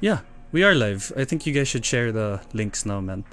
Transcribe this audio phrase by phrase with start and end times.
[0.00, 0.20] Yeah,
[0.52, 1.12] we are live.
[1.16, 3.24] I think you guys should share the links now, man.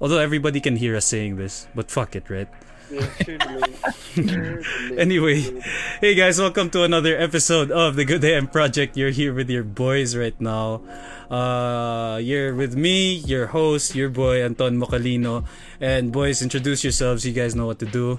[0.00, 2.48] Although everybody can hear us saying this, but fuck it, right?
[2.90, 3.76] Yeah, share the link.
[4.02, 4.98] Share the link.
[4.98, 5.62] Anyway,
[6.00, 8.96] hey guys, welcome to another episode of the Good AM Project.
[8.96, 10.82] You're here with your boys right now.
[11.30, 15.46] Uh, you're with me, your host, your boy Anton Mocalino.
[15.80, 17.24] And boys, introduce yourselves.
[17.24, 18.18] You guys know what to do.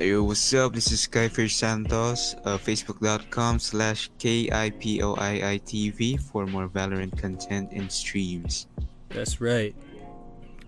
[0.00, 0.72] Hey, yo, what's up?
[0.72, 8.66] This is Skyfish Santos, uh, facebook.com slash K-I-P-O-I-I-T-V for more Valorant content and streams.
[9.10, 9.76] That's right.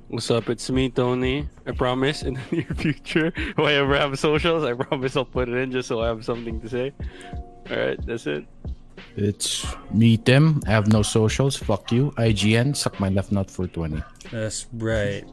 [0.09, 0.51] What's up?
[0.51, 1.49] It's me, Tony.
[1.67, 5.49] I promise in the near future, if I ever have socials, I promise I'll put
[5.49, 6.93] it in just so I have something to say.
[7.71, 8.45] Alright, that's it.
[9.17, 9.65] It's
[9.95, 10.61] me, Tim.
[10.67, 11.57] I have no socials.
[11.57, 12.11] Fuck you.
[12.19, 12.77] IGN.
[12.77, 14.03] Suck my left nut for 20.
[14.31, 15.25] That's right.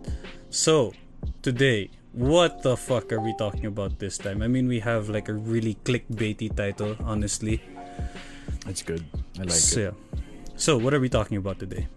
[0.51, 0.93] So,
[1.41, 4.41] today, what the fuck are we talking about this time?
[4.41, 7.61] I mean, we have like a really clickbaity title, honestly.
[8.65, 9.05] That's good.
[9.39, 9.83] I like so, it.
[9.83, 10.19] yeah.
[10.57, 11.87] So, what are we talking about today?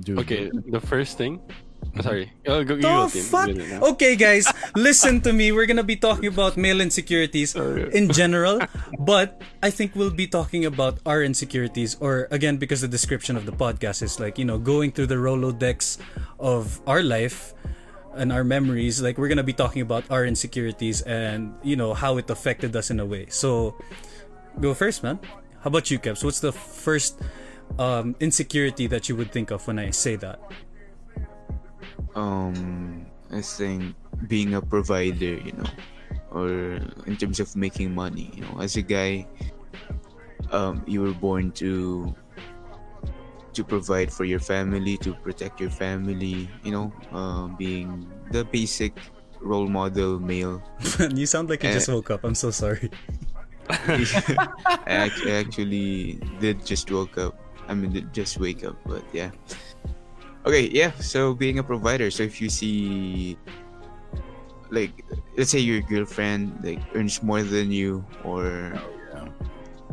[0.00, 1.40] Dude, Okay, the first thing.
[2.00, 2.32] Sorry.
[2.46, 3.48] Oh, go, The fuck?
[3.48, 3.80] You go now.
[3.92, 5.52] Okay, guys, listen to me.
[5.52, 7.54] We're gonna be talking about male insecurities
[7.92, 8.60] in general,
[8.98, 13.44] but I think we'll be talking about our insecurities, or again, because the description of
[13.44, 15.98] the podcast is like, you know, going through the Rolodex
[16.40, 17.52] of our life
[18.14, 19.02] and our memories.
[19.02, 22.90] Like, we're gonna be talking about our insecurities and, you know, how it affected us
[22.90, 23.26] in a way.
[23.28, 23.76] So,
[24.60, 25.20] go first, man.
[25.60, 26.24] How about you, Keps?
[26.24, 27.20] What's the first
[27.78, 30.40] um, insecurity that you would think of when I say that?
[32.14, 33.94] Um, I think
[34.28, 35.70] being a provider, you know,
[36.30, 36.50] or
[37.06, 39.26] in terms of making money, you know, as a guy,
[40.50, 42.14] um, you were born to
[43.52, 48.96] to provide for your family, to protect your family, you know, uh, being the basic
[49.40, 50.62] role model male
[51.14, 51.72] you sound like you Eh.
[51.74, 52.24] just woke up.
[52.24, 52.88] I'm so sorry.
[53.70, 57.38] I, I actually did just woke up.
[57.68, 59.30] I mean, did just wake up, but yeah.
[60.44, 60.90] Okay, yeah.
[60.98, 63.38] So being a provider, so if you see,
[64.70, 64.90] like,
[65.36, 68.74] let's say your girlfriend like earns more than you, or
[69.14, 69.28] yeah.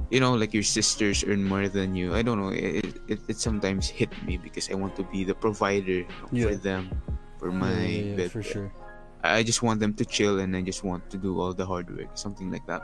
[0.10, 2.16] you know, like your sisters earn more than you.
[2.16, 2.50] I don't know.
[2.50, 6.02] It it, it sometimes hit me because I want to be the provider
[6.34, 6.90] you know, for them,
[7.38, 8.14] for my.
[8.18, 8.74] but for sure.
[9.22, 11.94] I just want them to chill, and I just want to do all the hard
[11.94, 12.82] work, something like that.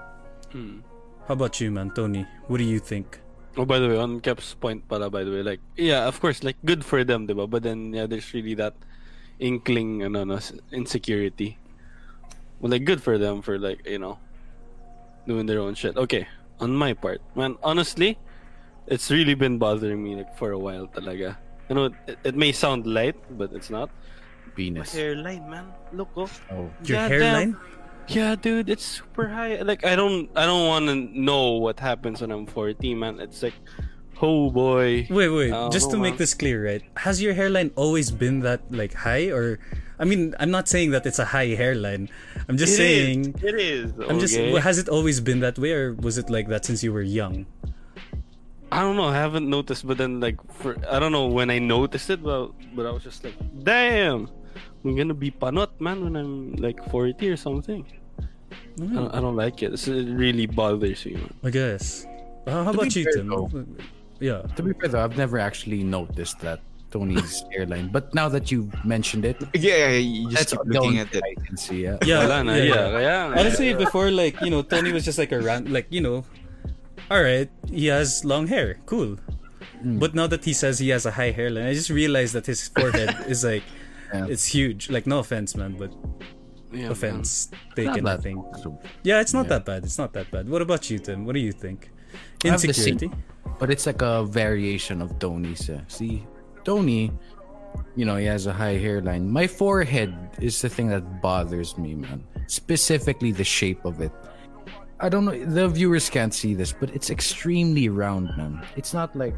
[0.51, 0.83] Hmm.
[1.27, 2.27] How about you, man, Tony?
[2.45, 3.24] What do you think?
[3.57, 6.43] Oh, by the way, on Cap's point pala, by the way, like, yeah, of course,
[6.43, 7.49] like, good for them, diba?
[7.49, 8.75] But then, yeah, there's really that
[9.39, 10.39] inkling, ano, no,
[10.71, 11.57] insecurity.
[12.59, 14.19] Well, like, good for them for, like, you know,
[15.25, 15.95] doing their own shit.
[15.95, 16.27] Okay,
[16.59, 18.17] on my part, man, honestly,
[18.87, 21.37] it's really been bothering me, like, for a while talaga.
[21.69, 23.89] You know, it, it may sound light, but it's not.
[24.55, 24.93] Penis.
[24.93, 25.65] Hairline, man.
[25.91, 26.29] Look, oh.
[26.51, 26.69] Oh.
[26.83, 27.57] Your Yeah, hairline?
[28.07, 29.61] Yeah, dude, it's super high.
[29.61, 33.19] Like I don't I don't want to know what happens when I'm 40, man.
[33.19, 33.55] It's like
[34.21, 35.07] oh boy.
[35.09, 35.51] Wait, wait.
[35.51, 36.17] Uh, just to hold make on.
[36.17, 36.83] this clear, right?
[36.97, 39.59] Has your hairline always been that like high, or?
[39.97, 42.09] I mean, I'm not saying that it's a high hairline.
[42.49, 42.93] I'm just It is.
[43.23, 43.35] saying.
[43.41, 43.93] It is.
[44.09, 44.35] I'm just.
[44.35, 47.45] Has it always been that way, or was it like that since you were young?
[48.71, 49.05] I don't know.
[49.07, 52.51] I haven't noticed, but then like for I don't know when I noticed it, but
[52.75, 54.27] but I was just like, damn,
[54.85, 57.85] I'm gonna be panot, man, when I'm like 40 or something.
[58.79, 59.73] I don't, I don't like it.
[59.73, 61.33] It's- It really bothers me, man.
[61.43, 62.05] I guess.
[62.45, 63.27] Uh, how To about you, fair, Tim?
[63.29, 63.49] though.
[64.19, 64.43] Yeah.
[64.55, 66.59] To be fair though, I've never actually noticed that
[66.91, 67.89] Tony's hairline.
[67.91, 71.23] But now that you've mentioned it, Yeah, yeah, you just keep looking at it.
[71.23, 71.83] thing I can see.
[71.83, 71.97] Yeah.
[72.05, 73.33] Yeah, Wala yeah, yeah, yeah.
[73.39, 76.23] Honestly, before like you know, Tony was just like a ran like you know,
[77.09, 79.17] all right, he has long hair, cool.
[79.83, 82.67] But now that he says he has a high hairline, I just realized that his
[82.69, 83.61] forehead is like,
[84.13, 84.27] Yeah.
[84.29, 84.89] it's huge.
[84.89, 85.91] Like no offense, man, but
[86.71, 86.91] Yeah, man.
[86.91, 88.07] offense Not taken.
[88.07, 88.45] I think.
[89.03, 89.49] Yeah, it's not Yeah.
[89.59, 89.83] that bad.
[89.83, 90.49] It's not that bad.
[90.49, 91.25] What about you, Tim?
[91.25, 91.91] What do you think?
[92.43, 93.11] I have the same- Insecurity.
[93.59, 95.69] But it's like a variation of Tony's.
[95.87, 96.25] See,
[96.63, 97.11] Tony,
[97.95, 99.29] you know, he has a high hairline.
[99.29, 102.23] My forehead is the thing that bothers me, man.
[102.47, 104.11] Specifically, the shape of it.
[104.99, 105.35] I don't know.
[105.45, 108.61] The viewers can't see this, but it's extremely round, man.
[108.75, 109.35] It's not like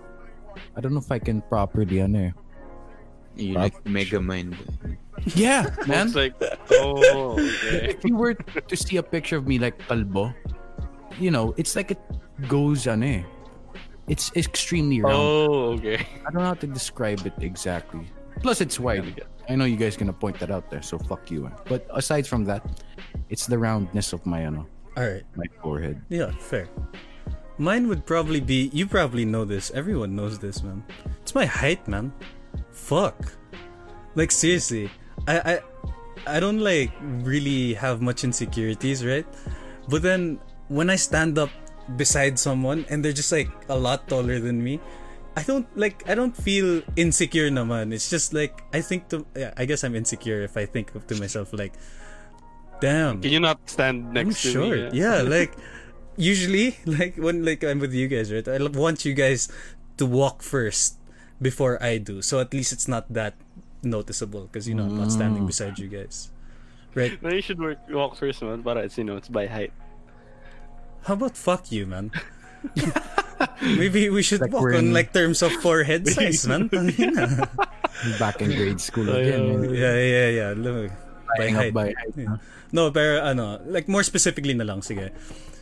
[0.76, 2.20] I don't know if I can properly ano.
[2.20, 2.32] eh.
[3.38, 4.56] You like Megamind.
[5.36, 6.08] Yeah, man.
[6.08, 6.36] It's like
[6.72, 7.96] oh okay.
[7.96, 10.34] if you were to see a picture of me like kalbo,
[11.20, 12.00] you know, it's like it
[12.48, 13.24] goes ano eh.
[14.08, 15.16] It's extremely round.
[15.18, 16.06] Oh okay.
[16.26, 18.08] I don't know how to describe it exactly.
[18.42, 19.22] Plus, it's wide.
[19.50, 21.48] I know you guys gonna point that out there, so fuck you.
[21.48, 21.56] eh.
[21.68, 22.64] But aside from that,
[23.30, 25.24] it's the roundness of my ano, All right.
[25.36, 26.02] my forehead.
[26.10, 26.70] Yeah, fair.
[27.58, 28.70] Mine would probably be.
[28.72, 29.72] You probably know this.
[29.74, 30.86] Everyone knows this, man.
[31.24, 32.14] It's my height, man.
[32.88, 33.36] Fuck.
[34.16, 34.88] Like seriously,
[35.28, 35.56] I I
[36.24, 36.96] I don't like
[37.28, 39.28] really have much insecurities, right?
[39.92, 40.40] But then
[40.72, 41.52] when I stand up
[42.00, 44.80] beside someone and they're just like a lot taller than me,
[45.36, 47.92] I don't like I don't feel insecure naman.
[47.92, 51.08] It's just like I think to yeah, I guess I'm insecure if I think of
[51.12, 51.76] to myself like
[52.80, 53.20] damn.
[53.20, 54.96] Can you not stand I'm next to short.
[54.96, 55.04] me?
[55.04, 55.52] Yeah, like
[56.16, 58.48] usually like when like I'm with you guys, right?
[58.48, 59.52] I want you guys
[60.00, 60.97] to walk first
[61.42, 62.22] before I do.
[62.22, 63.36] So at least it's not that
[63.84, 65.48] noticeable because you know I'm not standing Mm.
[65.54, 66.30] beside you guys.
[66.98, 67.14] Right?
[67.22, 68.62] No, you should work, walk first, man.
[68.66, 69.70] But it's, you know, it's by height.
[71.06, 72.10] How about fuck you, man?
[73.62, 76.70] Maybe we should Like walk we're on like terms of forehead size, man.
[76.98, 77.46] yeah,
[78.18, 79.62] Back in grade school again.
[79.62, 79.74] man.
[79.74, 80.52] yeah, yeah.
[80.58, 80.92] Look,
[81.38, 81.74] by height.
[81.74, 82.14] by height.
[82.18, 82.38] Yeah.
[82.74, 85.14] No, pero ano, like more specifically na lang, sige.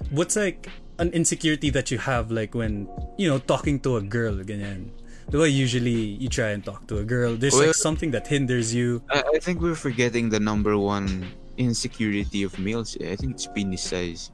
[0.10, 2.88] What's like an insecurity that you have like when,
[3.20, 4.90] you know, talking to a girl, ganyan?
[5.30, 5.92] The way usually
[6.22, 9.02] you try and talk to a girl, there's Well- like something that hinders you.
[9.10, 11.26] I, I think we're forgetting the number one
[11.58, 12.96] insecurity of males.
[13.02, 14.32] I think it's penis size.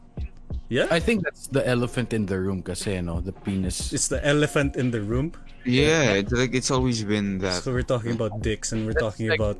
[0.70, 0.88] Yeah?
[0.92, 3.20] I think that's the elephant in the room Cause kasi, no?
[3.22, 3.92] The penis.
[3.94, 5.32] It's the elephant in the room.
[5.66, 7.64] Yeah, it's like it's always been that.
[7.64, 9.58] So we're talking about dicks and we're That's talking like- about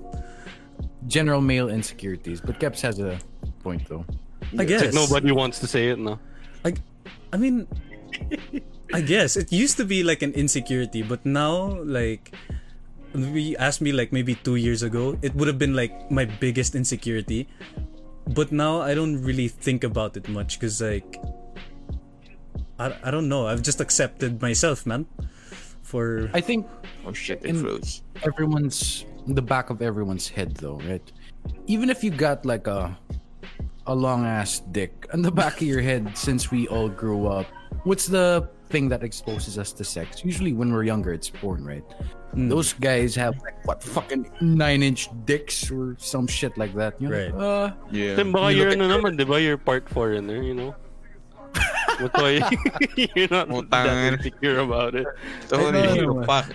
[1.08, 2.42] general male insecurities.
[2.42, 3.20] But Keps has a
[3.64, 4.06] point, though.
[4.58, 4.82] I guess.
[4.84, 6.20] Like nobody wants to say it, no?
[6.66, 6.74] I,
[7.32, 7.68] I mean,
[8.94, 12.34] I guess it used to be like an insecurity, but now, like,
[13.14, 16.76] we asked me like maybe two years ago, it would have been like my biggest
[16.76, 17.48] insecurity.
[18.28, 21.18] But now I don't really think about it much because, like,
[22.80, 23.48] I, I don't know.
[23.48, 25.06] I've just accepted myself, man.
[25.84, 26.68] For I think
[27.06, 28.02] Oh shit, it In- froze.
[28.24, 31.04] everyone's the back of everyone's head though, right?
[31.68, 32.98] Even if you got like a
[33.88, 37.46] a long ass dick on the back of your head since we all grew up.
[37.84, 40.24] What's the thing that exposes us to sex?
[40.24, 41.84] Usually when we're younger it's porn, right?
[42.34, 46.96] Those guys have like what fucking nine inch dicks or some shit like that.
[46.96, 47.20] You know?
[47.20, 47.34] Right.
[47.36, 48.16] Uh, Yeah.
[48.16, 49.36] Then baka You you're look ano naman, di ba?
[49.36, 50.72] You're part foreigner, you know?
[52.02, 52.32] That's why
[53.16, 53.70] you're not Utang.
[53.70, 55.08] that insecure about it.
[55.48, 56.26] Tony, I you man.
[56.26, 56.48] fuck.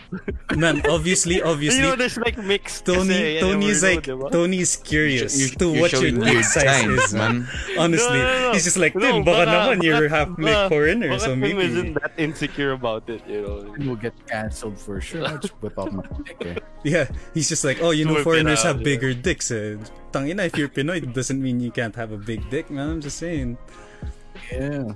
[0.57, 2.87] man, obviously, obviously, You know, there's like mixed.
[2.87, 4.33] Tony, kasi, I Tony's never know, like diba?
[4.33, 7.47] Tony's curious You- to you're what your showing dick size signs, is, man.
[7.79, 8.53] Honestly, No, no, no.
[8.53, 11.31] he's just like, No, Tim, baka, baka- naman you're half like baka- foreigner, baka so
[11.33, 11.63] Tim maybe.
[11.65, 13.63] isn't that insecure about it, you know?
[13.87, 15.25] we'll get cancelled for sure.
[15.27, 16.37] I just whip out my dick.
[16.43, 16.55] Eh.
[16.85, 19.51] Yeah, he's just like, oh, you know, foreigners have bigger dicks.
[19.51, 19.77] Eh.
[20.13, 22.89] Tangina, if you're Pinoy, it doesn't mean you can't have a big dick, man.
[22.89, 23.59] I'm just saying.
[24.53, 24.93] Yeah.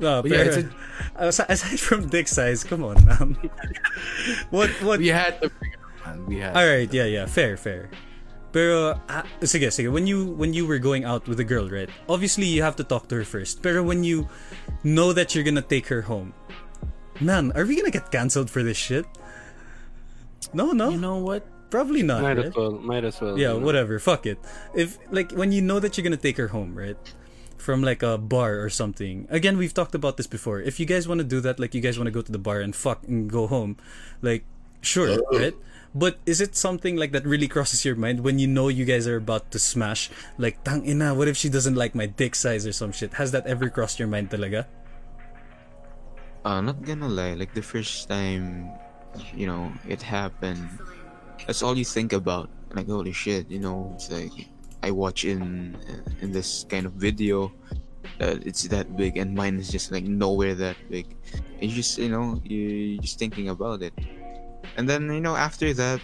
[0.00, 0.68] No, But yeah, it's
[1.14, 3.36] asi- aside from dick size, come on, man.
[4.50, 4.98] what, what?
[4.98, 6.26] We had to bring it up, man.
[6.26, 7.90] We had All right, yeah, yeah, fair, fair.
[8.50, 11.88] Pero ah, sige, sige, when you when you were going out with a girl, right?
[12.08, 13.62] Obviously, you have to talk to her first.
[13.62, 14.26] Pero when you
[14.82, 16.34] know that you're gonna take her home,
[17.20, 19.06] man, are we gonna get cancelled for this shit?
[20.50, 21.46] No, no, You know what?
[21.70, 22.22] probably not.
[22.22, 22.46] Might right?
[22.50, 22.72] as well.
[22.82, 23.38] Might as well.
[23.38, 23.64] Yeah, you know?
[23.64, 23.98] whatever.
[24.02, 24.42] Fuck it.
[24.74, 26.98] If like when you know that you're gonna take her home, right?
[27.60, 29.28] From like a bar or something.
[29.28, 30.64] Again, we've talked about this before.
[30.64, 32.40] If you guys want to do that, like you guys want to go to the
[32.40, 33.76] bar and fuck and go home,
[34.24, 34.48] like
[34.80, 35.52] sure, right?
[35.94, 39.06] But is it something like that really crosses your mind when you know you guys
[39.10, 40.08] are about to smash?
[40.38, 43.14] Like, tang ina, what if she doesn't like my dick size or some shit?
[43.14, 44.66] Has that ever crossed your mind talaga?
[46.44, 48.70] Uh, not gonna lie, like the first time,
[49.34, 50.64] you know, it happened,
[51.44, 52.48] that's all you think about.
[52.72, 54.48] Like, holy shit, you know, it's like
[54.82, 55.76] I watch in
[56.20, 57.52] in this kind of video
[58.18, 61.16] that it's that big, and mine is just like nowhere that big.
[61.60, 62.58] And you just, you know, you
[62.96, 63.92] you're just thinking about it,
[64.76, 66.00] and then you know after that,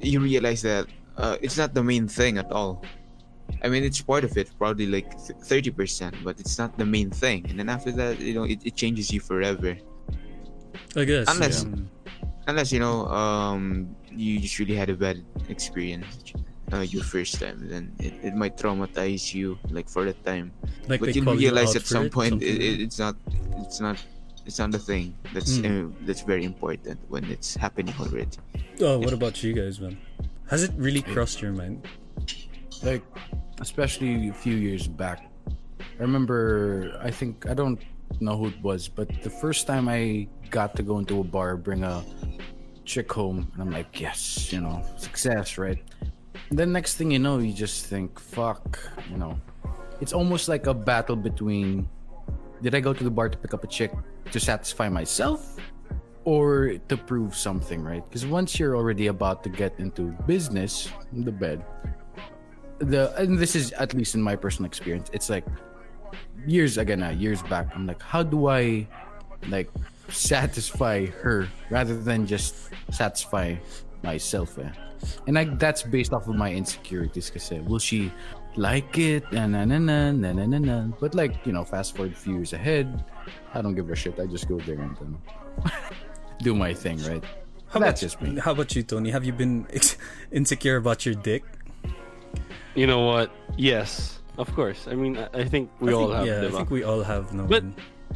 [0.00, 2.84] you realize that uh, it's not the main thing at all.
[3.62, 5.12] I mean, it's part of it, probably like
[5.44, 7.46] thirty percent, but it's not the main thing.
[7.48, 9.76] And then after that, you know, it, it changes you forever.
[10.96, 11.28] I guess.
[11.28, 12.28] Unless- yeah.
[12.48, 16.24] Unless you know, um, you just really had a bad experience
[16.72, 20.52] uh, your first time, then it, it might traumatize you like for the time.
[20.88, 23.16] like but you call realize out at some it, point it, like it, it's not,
[23.58, 23.96] it's not,
[24.46, 25.66] it's not the thing that's Hmm.
[25.66, 28.36] uh, that's very important when it's happening already.
[28.80, 29.98] Oh, what about you guys, man?
[30.48, 31.86] Has it really crossed your mind?
[32.82, 33.02] like
[33.60, 35.30] especially a few years back
[35.98, 37.78] i remember i think i don't
[38.20, 41.56] know who it was but the first time i got to go into a bar
[41.56, 42.02] bring a
[42.84, 46.11] chick home and i'm like yes you know success right and
[46.58, 48.78] then next thing you know you just think fuck
[49.10, 49.38] you know.
[50.00, 51.88] It's almost like a battle between
[52.60, 53.92] did i go to the bar to pick up a chick
[54.30, 55.56] to satisfy myself
[56.24, 58.02] or to prove something right?
[58.08, 61.64] Because once you're already about to get into business in the bed
[62.82, 65.44] the and this is at least in my personal experience it's like
[66.46, 68.86] years again uh, years back i'm like how do i
[69.48, 69.70] like
[70.08, 73.54] satisfy her rather than just satisfy
[74.02, 74.68] myself eh?
[75.26, 78.12] and like that's based off of my insecurities because will she
[78.56, 80.86] like it, and na na na na na na na.
[81.00, 83.04] But like you know, fast forward a few years ahead,
[83.54, 84.20] I don't give a shit.
[84.20, 85.16] I just go there and then
[86.42, 87.24] do my thing, right?
[87.68, 88.38] How That's about, just me.
[88.38, 89.10] How about you, Tony?
[89.10, 89.96] Have you been ex-
[90.30, 91.44] insecure about your dick?
[92.74, 93.32] You know what?
[93.56, 94.86] Yes, of course.
[94.86, 96.26] I mean, I, I think we I all think- have.
[96.26, 97.32] Yeah, I think we all have.
[97.32, 97.44] No.
[97.44, 97.64] But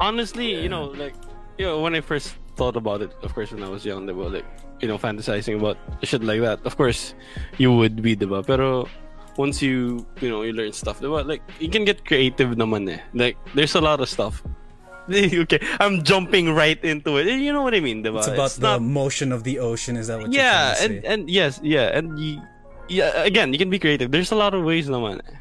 [0.00, 1.14] honestly, you know, like,
[1.56, 4.32] you know, when I first thought about it, of course, when I was young, diba,
[4.32, 4.44] like,
[4.80, 6.60] you know, fantasizing about shit like that.
[6.64, 7.14] Of course,
[7.58, 8.46] you would be, diba?
[8.46, 8.88] Pero
[9.36, 11.26] once you, you know, you learn stuff, diba?
[11.26, 13.00] Like, you can get creative naman eh.
[13.14, 14.42] Like, there's a lot of stuff.
[15.10, 17.26] okay, I'm jumping right into it.
[17.28, 18.18] You know what I mean, diba?
[18.18, 19.96] it's about It's the not- motion of the ocean.
[19.96, 22.42] Is that what yeah, and and yes, yeah, and you,
[22.90, 24.10] yeah, again, you can be creative.
[24.10, 25.22] There's a lot of ways naman.
[25.22, 25.36] eh.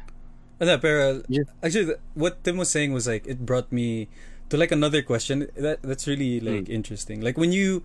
[0.62, 1.44] Ano, pero Yeah.
[1.66, 4.06] actually, what Tim was saying was like it brought me
[4.48, 5.50] to like another question.
[5.58, 7.20] That that's really like interesting.
[7.20, 7.82] Like when you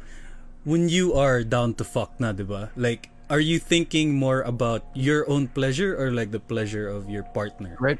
[0.64, 2.70] when you are down to fuck na, diba?
[2.76, 7.24] Like are you thinking more about your own pleasure or like the pleasure of your
[7.32, 7.78] partner?
[7.80, 8.00] right?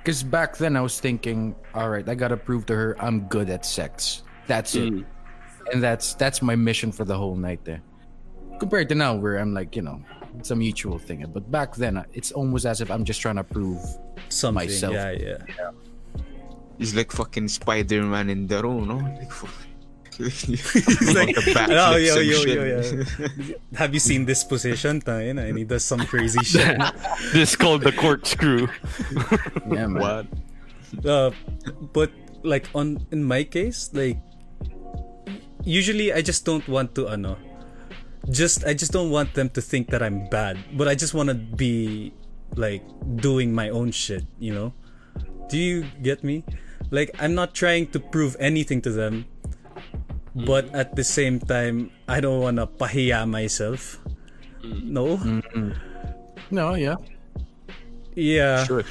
[0.00, 3.50] Because back then I was thinking, all right, I gotta prove to her I'm good
[3.50, 4.22] at sex.
[4.48, 5.04] That's it, Mm.
[5.72, 7.62] and that's that's my mission for the whole night.
[7.68, 7.82] There,
[8.58, 10.00] compared to now, where I'm like, you know,
[10.40, 11.22] it's a mutual thing.
[11.28, 13.78] But back then, uh, it's almost as if I'm just trying to prove.
[14.32, 14.66] Something.
[14.66, 14.94] Myself.
[14.94, 15.70] Yeah, yeah.
[16.78, 18.96] He's like fucking Spider-Man in the row, no?
[18.96, 19.52] Like, fuck.
[20.20, 23.54] He's like, the backflips oh, yo, and yo, yo.
[23.74, 25.00] Have you seen this position?
[25.00, 26.76] Tayo na, and he does some crazy shit.
[27.32, 28.68] This is called the corkscrew.
[29.70, 29.94] Yeah, man.
[29.94, 30.26] What?
[31.06, 31.30] uh,
[31.92, 32.10] but
[32.42, 34.18] like on in my case like
[35.64, 37.36] usually i just don't want to ano
[38.30, 41.28] just i just don't want them to think that i'm bad but i just want
[41.28, 42.12] to be
[42.56, 42.82] like
[43.16, 44.72] doing my own shit you know
[45.48, 46.42] do you get me
[46.90, 49.26] like i'm not trying to prove anything to them
[50.34, 53.98] but at the same time i don't want to pahiya myself
[54.64, 55.18] no
[56.50, 56.96] No, yeah.
[58.18, 58.82] yeah Sure.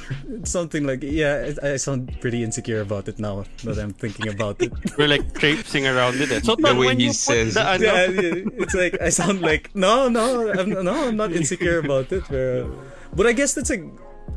[0.48, 4.60] something like yeah I I sound pretty insecure about it now that i'm thinking about
[4.64, 6.32] it We're like traipsing around it.
[6.32, 6.40] eh.
[6.40, 7.68] So The way he says the, it.
[7.68, 11.78] ano, yeah, yeah, it's like I sound like no, no, I'm no, I'm not insecure
[11.84, 12.24] about it.
[12.32, 12.72] Pero,
[13.12, 13.80] but I guess that's a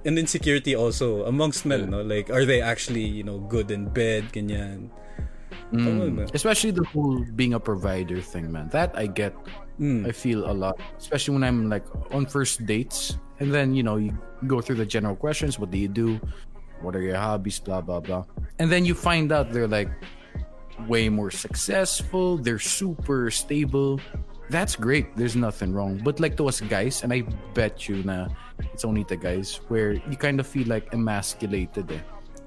[0.03, 1.88] an insecurity also amongst men.
[1.88, 4.36] No, like are they actually you know good in bed?
[4.36, 4.91] Ganyan.
[5.73, 6.25] Tama ba?
[6.33, 8.69] Especially the whole being a provider thing, man.
[8.69, 9.33] That I get.
[9.81, 10.05] Mm.
[10.05, 13.97] I feel a lot, especially when I'm like on first dates, and then you know
[13.97, 14.13] you
[14.45, 15.57] go through the general questions.
[15.57, 16.21] What do you do?
[16.81, 17.57] What are your hobbies?
[17.57, 18.25] Blah blah blah.
[18.59, 19.89] And then you find out they're like
[20.87, 22.37] way more successful.
[22.37, 23.99] They're super stable.
[24.49, 25.15] That's great.
[25.15, 25.97] There's nothing wrong.
[26.03, 27.25] But like to us guys, and I
[27.57, 28.27] bet you na
[28.59, 31.91] it's only the guys where you kind of feel like emasculated.
[31.91, 31.99] Eh.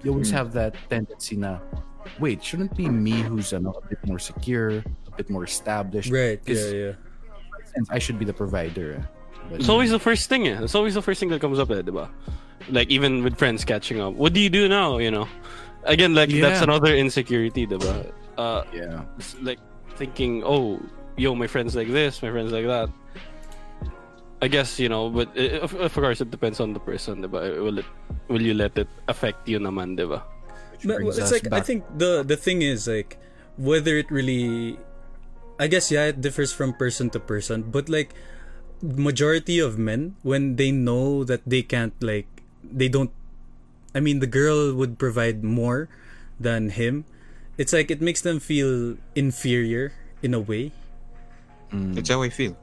[0.03, 1.59] You always have that tendency na,
[2.21, 6.11] wait, shouldn't it be me who's ano, a bit more secure, a bit more established?
[6.11, 6.41] Right.
[6.47, 6.71] Yeah.
[6.71, 6.93] Yeah.
[7.77, 8.95] sense, I should be the provider.
[8.95, 9.03] eh.
[9.51, 10.63] But, It's always the first thing, yeah.
[10.65, 12.09] It's always the first thing that comes up, eh, diba?
[12.71, 14.15] Like even with friends catching up.
[14.15, 14.99] What do you do now?
[14.99, 15.29] You know,
[15.85, 18.11] again, like that's another insecurity, diba?
[18.37, 19.05] Uh, yeah.
[19.43, 19.61] like
[19.95, 20.81] thinking, oh,
[21.17, 22.91] yo, my friends like this, my friends like that.
[24.43, 27.63] I guess you know, but uh, of, of course it depends on the person, diba?
[27.63, 27.87] Will it,
[28.29, 30.21] will you let it affect you, naman, diba?
[30.85, 33.17] No, brings it's us like I think the the thing is like
[33.57, 34.79] whether it really
[35.59, 38.13] I guess yeah it differs from person to person but like
[38.83, 42.29] majority of men when they know that they can't like
[42.61, 43.11] they don't
[43.97, 45.89] I mean the girl would provide more
[46.39, 47.09] than him.
[47.57, 50.73] It's like it makes them feel inferior in a way.
[51.73, 52.57] That's how I feel.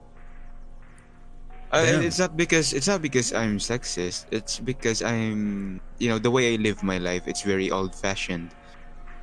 [1.73, 4.27] Uh, it's not because it's not because I'm sexist.
[4.31, 7.25] It's because I'm you know the way I live my life.
[7.27, 8.53] It's very old fashioned.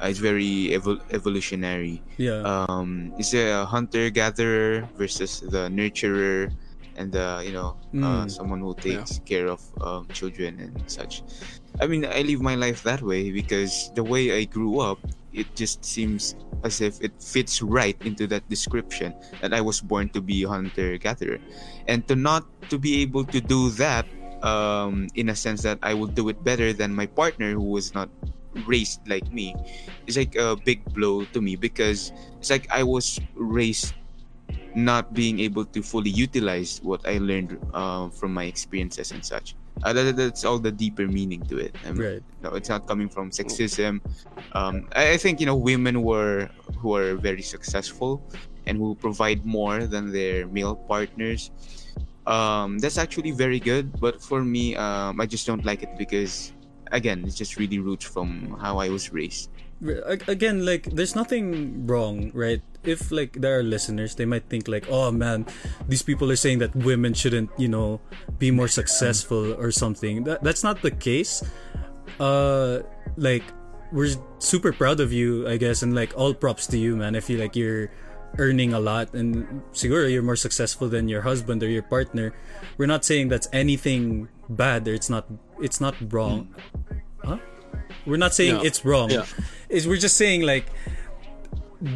[0.03, 2.03] Uh, it's very evol- evolutionary.
[2.19, 6.51] yeah Um, it's a hunter gatherer versus the nurturer,
[6.97, 8.31] and the you know uh, Mm.
[8.31, 11.23] someone who takes care of um, children and such.
[11.81, 14.99] I mean, I live my life that way because the way I grew up,
[15.33, 16.35] it just seems
[16.65, 20.99] as if it fits right into that description that I was born to be hunter
[20.99, 21.39] gatherer,
[21.89, 24.07] and to not to be able to do that,
[24.43, 27.95] um, in a sense that I will do it better than my partner who was
[27.95, 28.09] not
[28.67, 29.55] raised like me,
[30.07, 33.95] is like a big blow to me because it's like I was raised
[34.75, 39.55] not being able to fully utilize what I learned uh, from my experiences and such.
[39.83, 41.75] Uh, that, that's all the deeper meaning to it.
[41.87, 44.01] I mean, right no, it's not coming from sexism.
[44.53, 48.23] Um, I, I think you know women were who are very successful
[48.67, 51.51] and who provide more than their male partners.
[52.27, 56.53] Um, that's actually very good, but for me, um, I just don't like it because,
[56.93, 59.51] again, it just really roots from how I was raised.
[60.29, 64.87] Again like there's nothing wrong right if like there are listeners they might think like
[64.89, 65.45] oh man
[65.89, 68.01] these people are saying that women shouldn't you know
[68.39, 70.25] be more successful or something.
[70.25, 71.43] That, that's not the case.
[72.19, 72.81] Uh
[73.17, 73.45] like
[73.93, 77.17] we're super proud of you i guess and like all props to you man.
[77.17, 77.91] I feel like you're
[78.39, 82.33] earning a lot and siguro you're more successful than your husband or your partner.
[82.79, 85.27] We're not saying that's anything bad or it's not
[85.61, 86.55] it's not wrong.
[87.25, 87.39] Huh?
[88.07, 88.63] We're not saying Yeah.
[88.71, 89.11] it's wrong.
[89.11, 89.27] Yeah.
[89.69, 90.67] is we're just saying like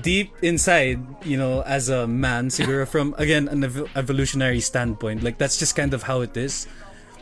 [0.01, 5.37] deep inside you know as a man siguro from again an ev- evolutionary standpoint like
[5.37, 6.67] that's just kind of how it is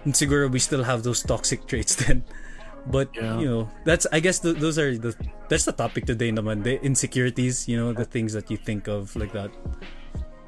[0.04, 2.22] and siguro we still have those toxic traits then
[2.86, 3.38] but Yeah.
[3.42, 5.10] you know that's i guess th- those are the
[5.50, 9.14] that's the topic today naman the insecurities you know the things that you think of
[9.18, 9.50] like that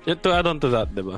[0.06, 1.16] Yeah, to add on to that, diba?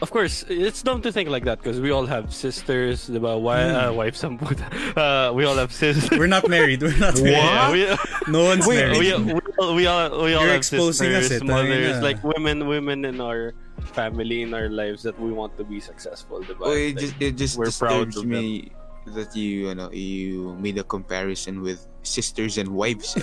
[0.00, 3.36] Of course, it's dumb to think like that because we all have sisters, diba?
[3.40, 4.64] Why, uh, wives, ang puta.
[4.96, 6.16] Uh, we all have sisters.
[6.16, 7.84] we're not married we're not married Yeah, we,
[8.32, 11.98] no one's we, married we, we, all, we all, we all have sisters, eh, mothers,
[11.98, 12.02] tangina.
[12.02, 13.52] like women, women in our
[13.92, 16.64] family, in our lives that we want to be successful, diba?
[16.64, 18.40] Oh, it Like, just it just we're proud disturbs of them.
[18.40, 18.72] me
[19.06, 23.16] that you you know you made a comparison with sisters and wives.
[23.16, 23.20] Eh.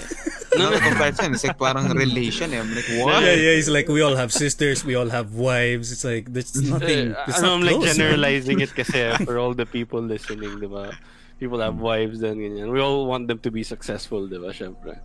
[0.58, 0.88] No, Not a no.
[0.90, 1.34] comparison.
[1.34, 2.54] It's like parang relation.
[2.54, 2.60] Eh.
[2.60, 3.22] I'm like what?
[3.24, 6.54] yeah yeah he's like we all have sisters we all have wives it's like there's
[6.62, 7.96] nothing Uh, it's I'm not like close, man.
[7.98, 10.94] generalizing it kasi for all the people listening, di ba?
[11.38, 12.74] People have wives then ganyan.
[12.74, 14.50] We all want them to be successful, di ba?
[14.50, 14.98] Syempre.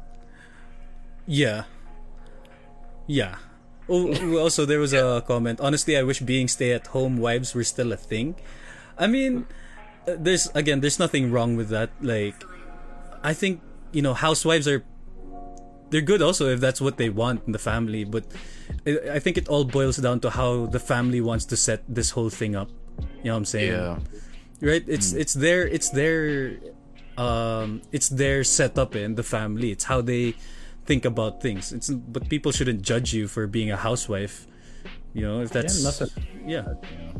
[1.29, 1.64] Yeah.
[3.07, 3.37] Yeah.
[3.88, 5.61] Oh, also there was a comment.
[5.61, 8.37] Honestly, I wish being stay-at-home wives were still a thing.
[8.97, 9.52] I mean, uh,
[10.06, 11.90] there's again, there's nothing wrong with that.
[12.00, 12.37] Like,
[13.23, 13.61] I think
[13.92, 14.85] you know, housewives are
[15.90, 18.04] they're good also if that's what they want in the family.
[18.04, 18.25] But
[18.87, 22.11] I I think it all boils down to how the family wants to set this
[22.11, 22.71] whole thing up.
[23.23, 23.73] You know what I'm saying?
[23.73, 23.99] Yeah.
[24.62, 26.54] right it's it's their it's their
[27.18, 30.35] um it's their setup in the family it's how they
[30.87, 34.47] think about things it's but people shouldn't judge you for being a housewife
[35.18, 36.11] you know if that's yeah, nothing.
[36.47, 37.11] yeah Yeah.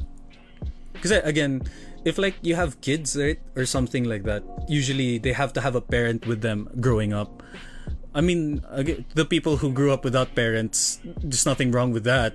[0.95, 1.67] because again
[2.05, 5.75] if like you have kids right or something like that usually they have to have
[5.75, 7.43] a parent with them growing up
[8.15, 8.63] i mean
[9.15, 12.35] the people who grew up without parents there's nothing wrong with that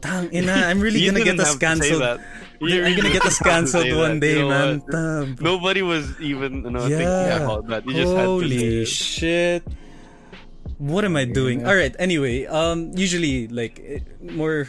[0.00, 2.20] Tang ina, I'm really gonna get us have to say cancelled.
[2.60, 5.36] You I'm gonna get us didn't have to cancelled one day, You know man.
[5.40, 7.86] Nobody was even you know, thinking about that.
[7.86, 8.88] You just Holy had to say it.
[8.88, 9.62] shit.
[10.78, 11.66] What am I doing?
[11.66, 11.94] All right.
[11.98, 14.68] Anyway, um, usually like eh, more.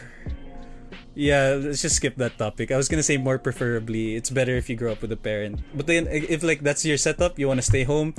[1.14, 2.70] Yeah, let's just skip that topic.
[2.70, 5.60] I was gonna say more preferably, it's better if you grow up with a parent.
[5.74, 8.14] But then, if like that's your setup, you want to stay home,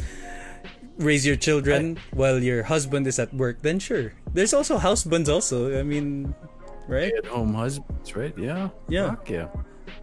[0.97, 4.13] raise your children while your husband is at work, then sure.
[4.33, 5.29] There's also husbands.
[5.29, 6.35] Also, I mean,
[6.87, 7.13] right?
[7.15, 8.35] At home husbands, right?
[8.37, 8.69] Yeah.
[8.89, 9.15] Yeah.
[9.15, 9.47] Fuck yeah.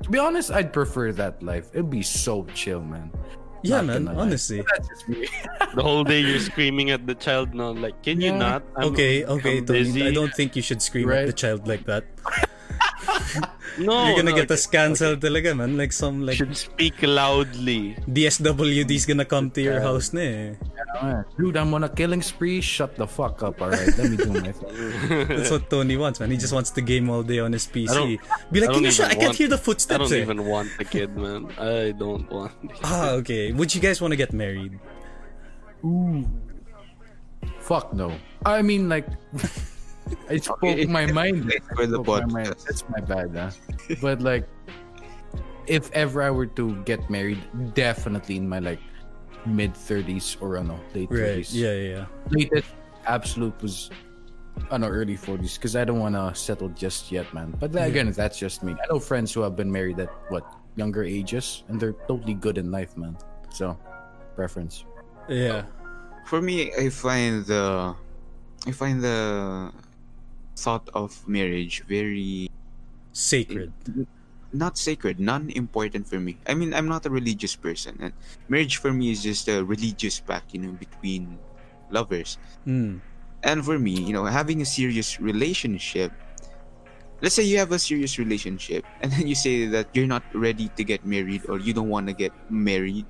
[0.02, 1.68] To be honest, I'd prefer that life.
[1.72, 3.10] It'd be so chill, man.
[3.62, 4.08] Yeah, Not man.
[4.16, 4.62] Honestly.
[4.70, 5.26] That's just me.
[5.74, 8.62] The whole day you're screaming at the child no like can you not?
[8.76, 9.82] I'm, Okay, okay, I'm Tony.
[9.84, 10.06] busy.
[10.06, 12.04] I don't think you should scream at the child like that.
[13.78, 15.76] No, You're gonna no, get us cancelled talaga, man.
[15.78, 17.94] Like some like should speak loudly.
[18.10, 21.22] DSWD's gonna come to your house na eh.
[21.38, 22.60] Dude, I'm on a killing spree.
[22.60, 23.86] Shut the fuck up, alright?
[23.96, 25.28] Let me do my thing.
[25.28, 26.30] That's what Tony wants, man.
[26.32, 27.86] He just wants to game all day on his PC.
[27.94, 28.18] don't-
[28.50, 29.04] Be like, I can you show?
[29.04, 29.94] even I can't want- hear the footsteps.
[29.94, 31.46] I don't eh." even want a kid, man.
[31.60, 32.52] I don't want.
[32.82, 33.52] Ah, okay.
[33.52, 34.74] Would you guys want to get married?
[35.84, 36.26] Ooh.
[37.60, 38.10] Fuck no.
[38.44, 39.06] I mean, like,
[40.30, 41.50] I spoke Okay, my mind.
[41.52, 42.54] it's Spoke my mind.
[42.66, 43.50] That's my bad, huh?
[44.00, 44.48] But like,
[45.66, 47.38] if ever I were to get married,
[47.74, 48.80] definitely in my like
[49.46, 51.44] mid thirties or ano, late Right.
[51.44, 51.54] thirties.
[51.54, 52.06] Yeah, yeah, yeah.
[52.30, 52.68] Latest
[53.06, 53.90] absolute was
[54.70, 57.54] ano, early forties because I don't want to settle just yet, man.
[57.60, 58.72] But then again, that's just me.
[58.72, 60.44] I know friends who have been married at what
[60.76, 63.16] younger ages, and they're totally good in life, man.
[63.50, 63.78] So,
[64.36, 64.84] preference.
[65.28, 65.64] Yeah.
[66.26, 67.94] For me, I find the
[68.66, 69.70] I find the
[70.58, 72.50] thought of marriage very
[73.12, 73.72] Sacred.
[74.52, 76.38] not sacred, non-important for me.
[76.46, 78.12] I mean, I'm not a religious person, and
[78.48, 81.38] marriage for me is just a religious pact, you know, between
[81.90, 82.38] lovers.
[82.66, 83.00] Mm.
[83.42, 86.12] And for me, you know, having a serious relationship.
[87.20, 90.70] Let's say you have a serious relationship, and then you say that you're not ready
[90.76, 93.06] to get married or you don't want to get married.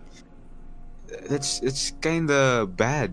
[1.28, 3.12] That's it's kind of bad,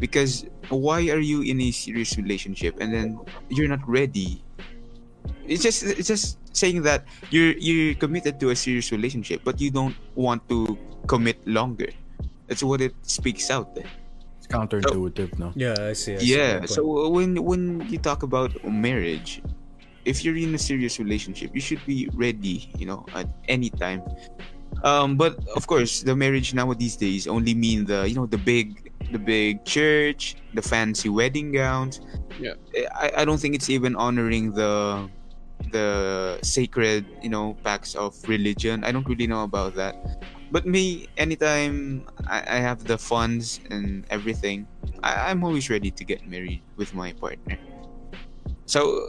[0.00, 3.20] because why are you in a serious relationship and then
[3.52, 4.42] you're not ready?
[5.46, 9.70] It's just it's just saying that you're you're committed to a serious relationship, but you
[9.70, 11.88] don't want to commit longer.
[12.48, 13.70] That's what it speaks out.
[13.78, 13.86] eh.
[14.38, 15.52] It's counterintuitive, no?
[15.54, 16.16] Yeah, I see.
[16.16, 16.50] I Yeah.
[16.64, 16.70] that point.
[16.74, 19.42] So when when you talk about marriage,
[20.04, 22.70] if you're in a serious relationship, you should be ready.
[22.78, 24.02] You know, at any time.
[24.82, 28.89] Um, but of course, the marriage nowadays days only mean the you know the big
[29.10, 32.00] the big church, the fancy wedding gowns.
[32.38, 32.54] Yeah.
[32.94, 35.08] I, I don't think it's even honoring the
[35.72, 38.82] the sacred, you know, pacts of religion.
[38.84, 39.94] I don't really know about that.
[40.50, 44.66] But me, anytime I, I have the funds and everything,
[45.02, 47.58] I, I'm always ready to get married with my partner.
[48.66, 49.06] So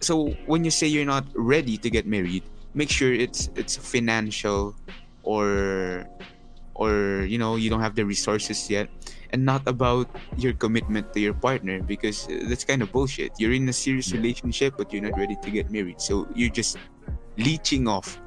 [0.00, 2.42] so when you say you're not ready to get married,
[2.74, 4.74] make sure it's it's financial
[5.22, 6.06] or
[6.76, 8.88] or you know you don't have the resources yet
[9.30, 13.32] and not about your commitment to your partner because that's kind of bullshit.
[13.38, 16.00] You're in a serious relationship but you're not ready to get married.
[16.00, 16.76] So you're just
[17.36, 18.20] leeching off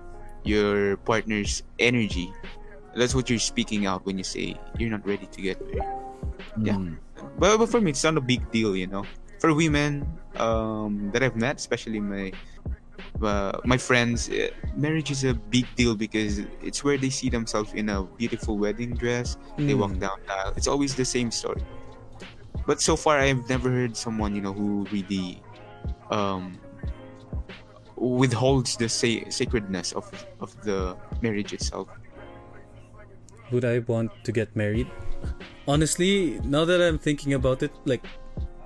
[0.44, 2.34] your partner's energy.
[2.96, 5.90] That's what you're speaking out when you say you're not ready to get married.
[6.62, 6.74] Yeah.
[6.74, 6.98] Mm.
[7.38, 9.06] but, but for me it's not a big deal you know.
[9.40, 10.04] For women
[10.36, 12.32] um, that i've met especially my
[13.23, 17.73] uh, my friends uh, marriage is a big deal because it's where they see themselves
[17.73, 19.99] in a beautiful wedding dress they walk Mm.
[20.05, 21.62] down the aisle it's always the same story
[22.67, 25.41] but so far i've never heard someone you know who really
[26.12, 26.58] um
[27.95, 30.08] withholds the sa- sacredness of
[30.39, 31.88] of the marriage itself
[33.51, 34.86] Would I want to get married?
[35.65, 38.05] Honestly, now that I'm thinking about it, like,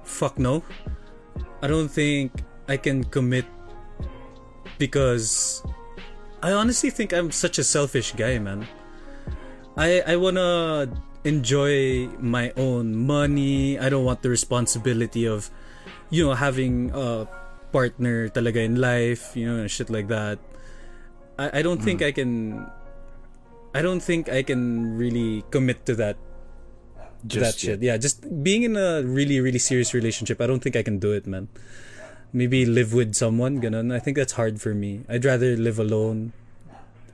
[0.04, 0.60] fuck no.
[1.64, 2.36] I don't think
[2.68, 3.48] I can commit
[4.84, 5.64] because
[6.44, 8.68] I honestly think I'm such a selfish guy, man.
[9.80, 10.92] I I wanna
[11.24, 13.80] enjoy my own money.
[13.80, 15.48] I don't want the responsibility of,
[16.12, 17.32] you know, having a
[17.72, 20.36] partner talaga in life, you know, and shit like that.
[21.40, 22.10] I, I don't think hmm.
[22.10, 22.32] I can
[23.72, 26.20] I don't think I can really commit to that
[27.32, 27.80] to that Just shit.
[27.80, 31.16] Yeah, just being in a really really serious relationship, I don't think I can do
[31.16, 31.48] it, man.
[32.34, 33.94] Maybe live with someone, ganun.
[33.94, 35.06] I think that's hard for me.
[35.08, 36.34] I'd rather live alone.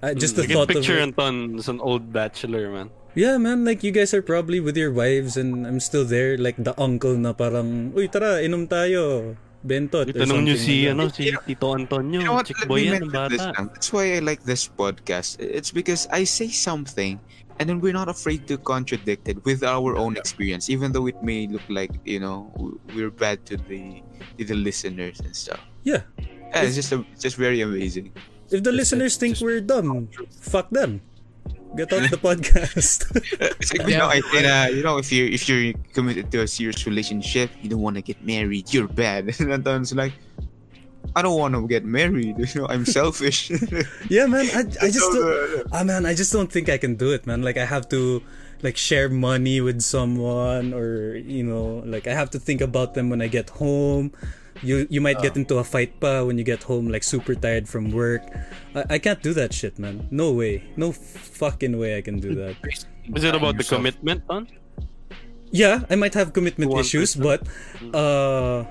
[0.01, 2.89] I, just the can thought of picture Anton as an old bachelor, man.
[3.15, 6.55] Yeah, man, like you guys are probably with your wives and I'm still there like
[6.55, 11.03] the uncle na parang, "Uy, tara, inom tayo." Bentot or Tanong nyo si, like ano,
[11.11, 12.23] si Tito Antonio.
[12.23, 12.47] You know what?
[12.47, 13.51] Chick boy yan, this bata.
[13.59, 13.67] now.
[13.75, 15.35] That's why I like this podcast.
[15.43, 17.19] It's because I say something
[17.59, 21.21] and then we're not afraid to contradict it with our own experience, even though it
[21.21, 22.51] may look like, you know,
[22.95, 24.01] we're bad to the
[24.37, 25.59] to the listeners and stuff.
[25.83, 26.01] Yeah.
[26.19, 28.11] Yeah, it's just a, it's just very amazing.
[28.49, 31.01] If the It's- listeners it's think just- we're dumb, fuck them.
[31.77, 33.05] Get out the podcast.
[33.61, 36.31] It's like, you know, I say that, uh, you know, if you're if you're committed
[36.33, 39.29] to a serious relationship, you don't want to get married, you're bad.
[39.39, 40.13] And Anton's like,
[41.15, 42.37] I don't want to get married.
[42.37, 43.49] You know, I'm selfish.
[44.09, 46.95] yeah, man, I, I just So, don't, ah man, I just don't think I can
[46.95, 47.41] do it, man.
[47.41, 48.21] Like I have to
[48.61, 53.09] like share money with someone or you know, like I have to think about them
[53.09, 54.11] when I get home.
[54.61, 57.69] You you might get into a fight pa when you get home like super tired
[57.69, 58.23] from work.
[58.75, 60.07] I, I can't do that shit, man.
[60.11, 60.63] No way.
[60.75, 62.55] No fucking way I can do that.
[63.15, 64.47] Is it about the commitment, Ton?
[65.51, 67.39] Yeah, I might have commitment issues, person.
[67.91, 68.65] but uh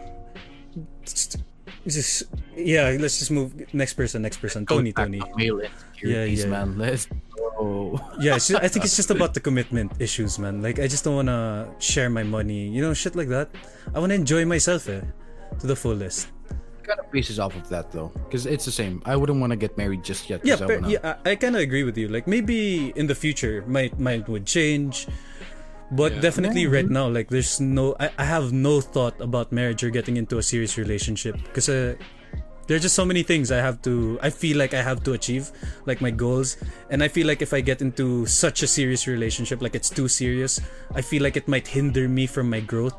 [1.88, 2.24] just
[2.56, 4.66] yeah, let's just move next person, next person.
[4.66, 5.22] Tony, Tony.
[5.38, 6.50] Insecurities, yeah.
[6.50, 6.78] man.
[6.78, 8.00] Let's go.
[8.20, 10.62] Yeah, just, I think it's just about the commitment issues, man.
[10.62, 13.50] Like I just don't wanna share my money, you know, shit like that.
[13.94, 15.00] I wanna enjoy myself, eh,
[15.60, 16.28] to the fullest.
[16.88, 19.02] kind of pieces off of that though, because it's the same.
[19.04, 20.40] I wouldn't want to get married just yet.
[20.44, 22.08] Yeah, I wanna- yeah, I, I kind of agree with you.
[22.08, 25.06] Like maybe in the future, my mind would change,
[25.92, 26.20] but Yeah.
[26.20, 30.16] definitely right now, like there's no, I, I have no thought about marriage or getting
[30.16, 31.94] into a serious relationship because uh,
[32.66, 34.18] there are just so many things I have to.
[34.20, 35.50] I feel like I have to achieve,
[35.86, 36.58] like my goals,
[36.90, 40.08] and I feel like if I get into such a serious relationship, like it's too
[40.08, 40.60] serious,
[40.94, 42.92] I feel like it might hinder me from my growth.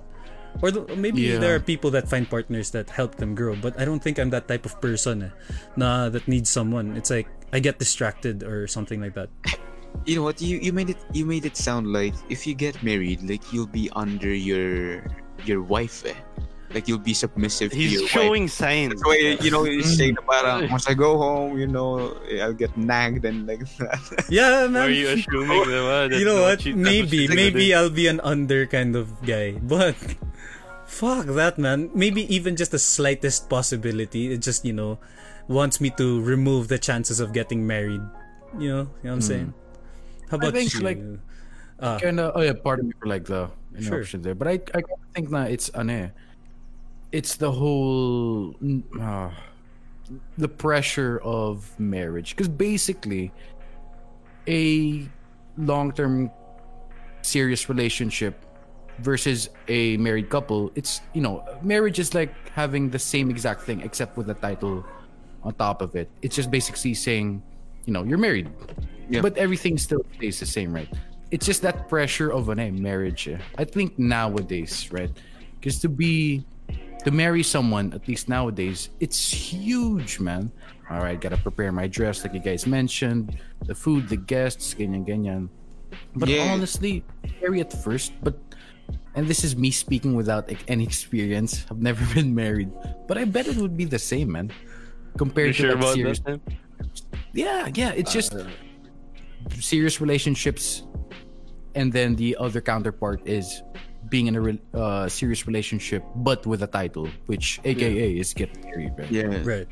[0.65, 1.37] Or th- maybe Yeah.
[1.37, 4.31] there are people that find partners that help them grow, but I don't think I'm
[4.33, 5.29] that type of person eh,
[5.77, 6.97] na that needs someone.
[6.97, 9.29] It's like I get distracted or something like that.
[10.05, 10.41] You know what?
[10.41, 13.69] You you made it you made it sound like if you get married, like you'll
[13.71, 15.03] be under your
[15.45, 16.05] your wife.
[16.05, 16.13] Eh?
[16.69, 18.13] Like you'll be submissive to He's your wife.
[18.13, 18.93] showing signs.
[18.93, 22.69] That's why you know you say parang once I go home, you know, I'll get
[22.77, 23.97] nagged and like that.
[24.29, 24.85] Yeah, man.
[24.85, 26.13] are you assuming, diba?
[26.13, 26.61] you know what?
[26.61, 29.97] she- Maybe, that's what she's maybe I'll be an under kind of guy, but
[30.85, 31.89] fuck that, man.
[31.97, 34.31] Maybe even just the slightest possibility.
[34.33, 34.99] It just you know
[35.49, 38.01] wants me to remove the chances of getting married.
[38.61, 39.53] You know, you know what I'm saying?
[40.29, 40.79] How about think, you?
[40.81, 40.99] like,
[41.81, 41.97] Ah.
[41.99, 43.47] kind of oh yeah pardon me for like the
[43.79, 44.03] Sure.
[44.03, 44.81] interruption there but i i
[45.15, 46.07] think that it's ano eh,
[47.15, 48.51] it's the whole
[48.99, 49.31] ah,
[50.37, 53.31] the pressure of marriage because basically
[54.47, 55.07] a
[55.57, 56.29] long-term
[57.21, 58.43] serious relationship
[58.99, 63.79] versus a married couple it's you know marriage is like having the same exact thing
[63.87, 64.83] except with the title
[65.43, 67.41] on top of it it's just basically saying
[67.89, 68.45] you know you're married
[69.09, 69.25] Yeah.
[69.25, 70.85] but everything still stays the same right
[71.33, 73.25] it's just that pressure of an eh, marriage.
[73.29, 73.37] eh.
[73.57, 75.13] I think nowadays, right?
[75.57, 76.41] Because to be
[77.05, 80.49] to marry someone, at least nowadays, it's huge, man.
[80.89, 83.37] All right, gotta prepare my dress, like you guys mentioned,
[83.69, 85.53] the food, the guests, ganyan ganyan.
[86.17, 86.49] But Yeah.
[86.49, 87.05] honestly,
[87.37, 88.33] scary at first, but
[89.13, 91.61] and this is me speaking without like, any experience.
[91.69, 92.73] I've never been married,
[93.05, 94.49] but I bet it would be the same, man.
[95.13, 96.21] Compared You to sure like serious?
[97.33, 97.91] Yeah, yeah.
[97.91, 98.35] It's just
[99.59, 100.83] serious relationships,
[101.75, 103.63] and then the other counterpart is
[104.09, 108.63] being in a re- uh, serious relationship, but with a title, which AKA is getting
[108.63, 109.11] married, right?
[109.11, 109.41] Yeah.
[109.43, 109.67] Right.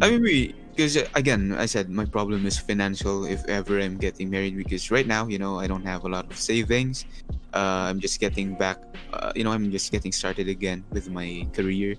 [0.00, 3.24] I mean, because again, I said my problem is financial.
[3.24, 6.30] If ever I'm getting married, because right now, you know, I don't have a lot
[6.30, 7.06] of savings.
[7.54, 8.78] Uh, I'm just getting back.
[9.12, 11.96] Uh, you know, I'm just getting started again with my career.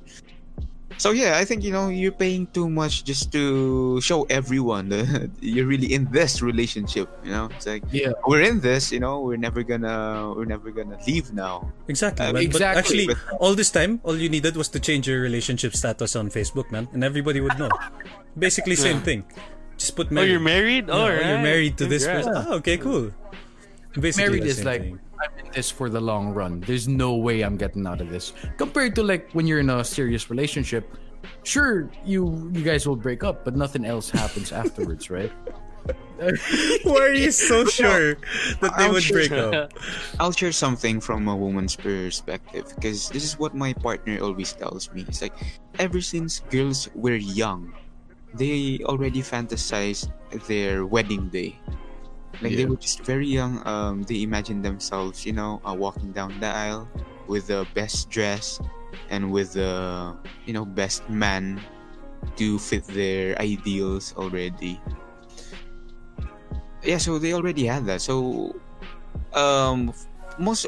[0.97, 5.29] So yeah, I think you know you're paying too much just to show everyone that
[5.41, 7.05] you're really in this relationship.
[7.23, 8.17] You know, it's like Yeah.
[8.25, 8.89] we're in this.
[8.91, 11.69] You know, we're never gonna we're never gonna leave now.
[11.87, 12.25] Exactly.
[12.25, 12.49] Uh, man.
[12.49, 12.79] But exactly.
[12.81, 13.07] actually,
[13.37, 16.89] all this time, all you needed was to change your relationship status on Facebook, man,
[16.93, 17.69] and everybody would know.
[18.37, 19.21] Basically, same thing.
[19.77, 20.31] Just put Oh, married.
[20.33, 20.85] you're married?
[20.89, 22.25] Yeah, Oh, or you're married to this Congrats.
[22.27, 22.45] person.
[22.49, 23.13] Ah, okay, cool.
[23.99, 24.99] Basically, married is like thing.
[25.21, 26.59] I'm in this for the long run.
[26.61, 28.33] There's no way I'm getting out of this.
[28.57, 30.85] Compared to like when you're in a serious relationship,
[31.43, 35.31] sure you you guys will break up, but nothing else happens afterwards, right?
[36.83, 38.15] Why are you so sure
[38.59, 39.71] that they I'm would sure- break up?
[40.19, 44.91] I'll share something from a woman's perspective because this is what my partner always tells
[44.91, 45.05] me.
[45.07, 45.33] It's like
[45.79, 47.73] ever since girls were young,
[48.33, 50.11] they already fantasized
[50.47, 51.55] their wedding day.
[52.41, 53.65] Like they were just very young.
[53.67, 56.89] Um, they imagined themselves, you know, uh, walking down the aisle
[57.27, 58.59] with the best dress
[59.09, 61.61] and with the, you know, best man
[62.37, 64.81] to fit their ideals already.
[66.83, 68.01] Yeah, so they already had that.
[68.01, 68.55] So
[69.33, 69.93] um
[70.39, 70.65] most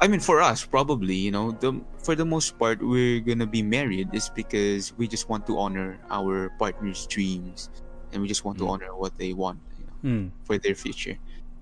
[0.00, 3.62] i mean for us probably you know the for the most part we're gonna be
[3.62, 7.70] married is because we just want to honor our partner's dreams
[8.12, 8.68] and we just want to Mm.
[8.68, 9.60] honor what they want
[10.02, 10.24] you know Hmm.
[10.44, 11.16] for their future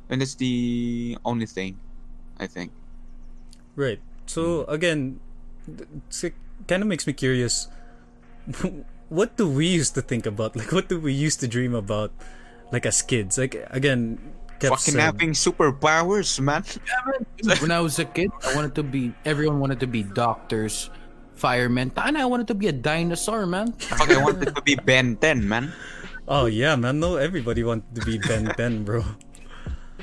[0.08, 1.76] and that's the only thing
[2.38, 2.70] i think
[3.78, 4.02] Right.
[4.26, 5.20] So again,
[5.70, 6.34] it
[6.66, 7.70] kind of makes me curious.
[9.08, 10.56] what do we used to think about?
[10.58, 12.10] Like, what do we used to dream about?
[12.74, 13.38] Like as kids.
[13.38, 14.18] Like again,
[14.58, 16.66] kept fucking said- having superpowers man
[17.62, 19.14] when I was a kid, I wanted to be.
[19.24, 20.90] Everyone wanted to be doctors,
[21.38, 21.92] firemen.
[21.96, 23.72] And I wanted to be a dinosaur, man.
[23.78, 25.70] fuck i wanted to be ben 10 man
[26.28, 27.00] Oh yeah, man.
[27.00, 29.02] No, everybody wanted to be Ben 10, bro.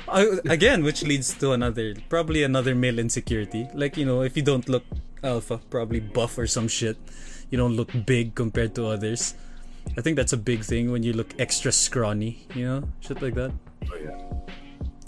[0.08, 3.68] I, again, which leads to another, probably another male insecurity.
[3.72, 4.82] Like you know, if you don't look
[5.22, 6.98] alpha, probably buff or some shit,
[7.48, 9.34] you don't look big compared to others.
[9.96, 13.34] I think that's a big thing when you look extra scrawny, you know, shit like
[13.34, 13.52] that.
[13.86, 14.18] Oh yeah.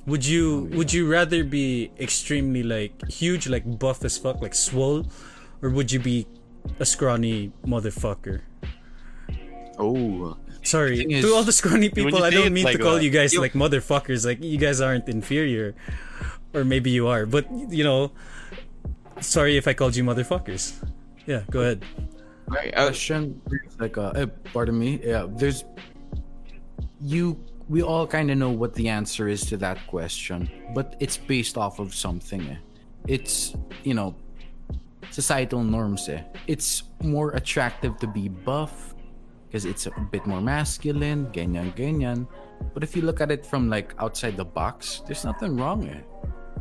[0.06, 4.54] Would you oh, would you rather be extremely like huge, like buff as fuck, like
[4.54, 5.04] swole,
[5.62, 6.26] or would you be
[6.78, 8.42] a scrawny motherfucker?
[9.78, 10.36] oh
[10.68, 13.10] Sorry, is- to all the scrawny people, I don't it mean to call that- you
[13.10, 14.26] guys You- like motherfuckers.
[14.26, 15.74] Like you guys aren't inferior,
[16.52, 17.24] or maybe you are.
[17.24, 18.12] But you know,
[19.20, 20.76] sorry if I called you motherfuckers.
[21.26, 21.84] Yeah, go ahead.
[22.48, 23.40] right, uh, question
[23.78, 24.26] like uh, eh,
[24.56, 25.64] pardon me yeah there's
[27.00, 27.36] you
[27.68, 31.58] we all kind of know what the answer is to that question but it's based
[31.60, 32.56] off of something eh.
[33.06, 33.52] it's
[33.84, 34.16] you know
[35.10, 36.22] societal norms eh.
[36.46, 38.94] it's more attractive to be buff
[39.48, 42.28] because it's a bit more masculine ganyan ganyan
[42.76, 46.00] but if you look at it from like outside the box there's nothing wrong eh.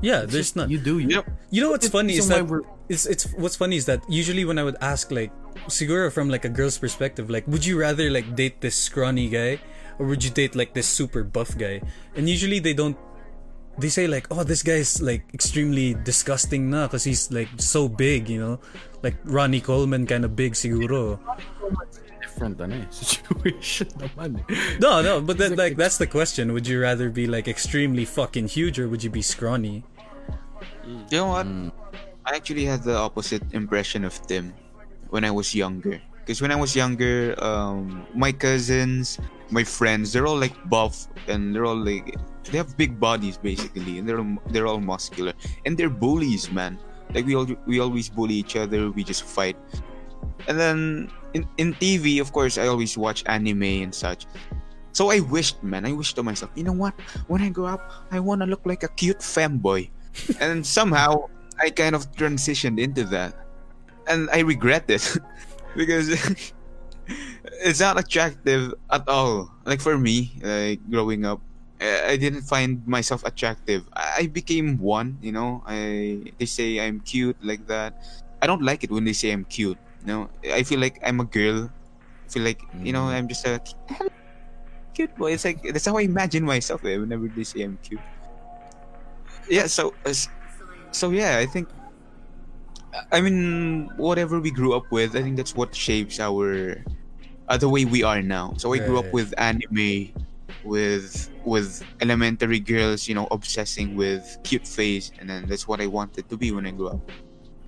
[0.02, 0.70] Yeah, there's not.
[0.70, 1.26] you do you Yep.
[1.50, 2.46] You know what's It's funny is that
[2.90, 5.34] it's it's what's funny is that usually when I would ask like
[5.68, 9.60] Siguro from like a girl's perspective, like would you rather like date this scrawny guy
[9.98, 11.82] or would you date like this super buff guy?
[12.16, 12.98] And usually they don't
[13.78, 18.30] they say like, oh, this guy's like extremely disgusting na because he's like so big,
[18.30, 18.60] you know,
[19.02, 21.20] like Ronnie Coleman kind of big siguro.
[22.38, 24.78] Different ano, eh, situation naman eh.
[24.78, 26.54] No, no, but that like that's the question.
[26.54, 29.82] Would you rather be like extremely fucking huge or would you be scrawny?
[30.86, 31.50] You know what?
[32.30, 34.54] I actually had the opposite impression of Tim
[35.10, 35.98] when I was younger.
[36.22, 39.18] Because when I was younger, um, my cousins,
[39.50, 42.14] my friends, they're all like buff and they're all like
[42.46, 44.22] they have big bodies basically, and they're
[44.54, 45.34] they're all muscular
[45.66, 46.78] and they're bullies, man.
[47.16, 48.92] Like we all we always bully each other.
[48.94, 49.58] We just fight.
[50.48, 54.26] And then in in TV, of course, I always watch anime and such.
[54.92, 56.98] So I wished, man, I wished to myself, you know what?
[57.30, 59.94] When I grow up, I want to look like a cute femboy
[60.42, 61.30] and somehow
[61.62, 63.34] I kind of transitioned into that,
[64.08, 65.06] and I regret it
[65.76, 66.10] because
[67.66, 69.52] it's not attractive at all.
[69.66, 71.42] Like for me, like growing up,
[71.82, 73.86] I didn't find myself attractive.
[73.94, 75.62] I I became one, you know.
[75.66, 77.98] I they say I'm cute like that.
[78.42, 79.78] I don't like it when they say I'm cute.
[80.08, 81.68] Know, I feel like I'm a girl.
[81.68, 83.60] I feel like you know I'm just a
[84.96, 85.34] cute boy.
[85.36, 88.00] It's like that's how I imagine myself eh, whenever they say I'm cute.
[89.52, 89.68] Yeah.
[89.68, 90.16] So uh,
[90.92, 91.68] so yeah, I think.
[93.12, 96.82] I mean, whatever we grew up with, I think that's what shapes our
[97.48, 98.56] uh, the way we are now.
[98.58, 100.10] So I grew up with anime,
[100.64, 105.88] with with elementary girls, you know, obsessing with cute face, and then that's what I
[105.88, 107.12] wanted to be when I grew up.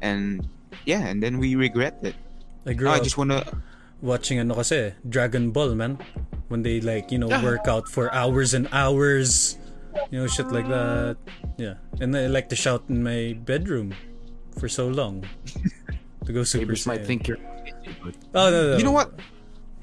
[0.01, 0.47] And
[0.85, 2.15] yeah, and then we regret it.
[2.65, 3.43] I grew I up just wanna.
[4.01, 5.97] watching ano kasi, Dragon Ball, man.
[6.47, 9.57] When they like, you know, work out for hours and hours.
[10.11, 11.17] You know, shit like that.
[11.57, 11.75] Yeah.
[11.99, 13.93] And I like to shout in my bedroom
[14.57, 15.25] for so long.
[16.25, 17.37] to go Super Neighbors might think you're
[18.33, 18.77] Oh, no, no.
[18.77, 19.13] You know what?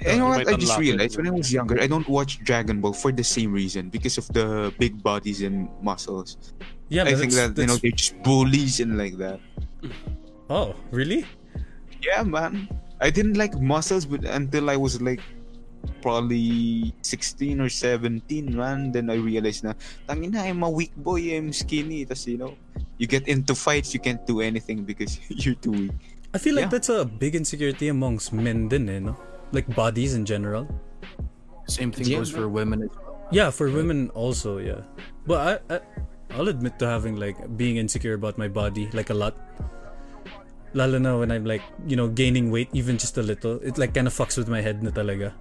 [0.00, 0.46] You know what?
[0.46, 0.80] I just unlock it.
[0.80, 4.18] realized when I was younger, I don't watch Dragon Ball for the same reason because
[4.18, 6.36] of the big bodies and muscles.
[6.88, 9.40] Yeah, I but think that's- that you know they're just bullies and like that.
[10.48, 11.26] Oh, really?
[12.02, 12.68] Yeah, man.
[13.00, 15.20] I didn't like muscles, but until I was like
[16.02, 18.92] probably 16 or 17, man.
[18.92, 19.74] Then I realized na,
[20.08, 22.04] tangina, I'm a weak boy, I'm skinny.
[22.06, 22.56] Tapos, you know,
[22.98, 25.92] you get into fights, you can't do anything because you're too weak.
[26.34, 26.78] I feel like Yeah.
[26.78, 29.16] that's a big insecurity amongst men din eh, no?
[29.52, 30.66] Like bodies in general.
[31.66, 32.86] same thing Yeah, goes for women.
[32.86, 33.18] as well.
[33.34, 34.86] Yeah, for women also, yeah.
[35.26, 35.76] But I, I
[36.38, 39.34] I'll admit to having like being insecure about my body like a lot.
[40.76, 43.56] Lalo na when I'm like, you know, gaining weight even just a little.
[43.64, 45.32] It like kind of fucks with my head na talaga.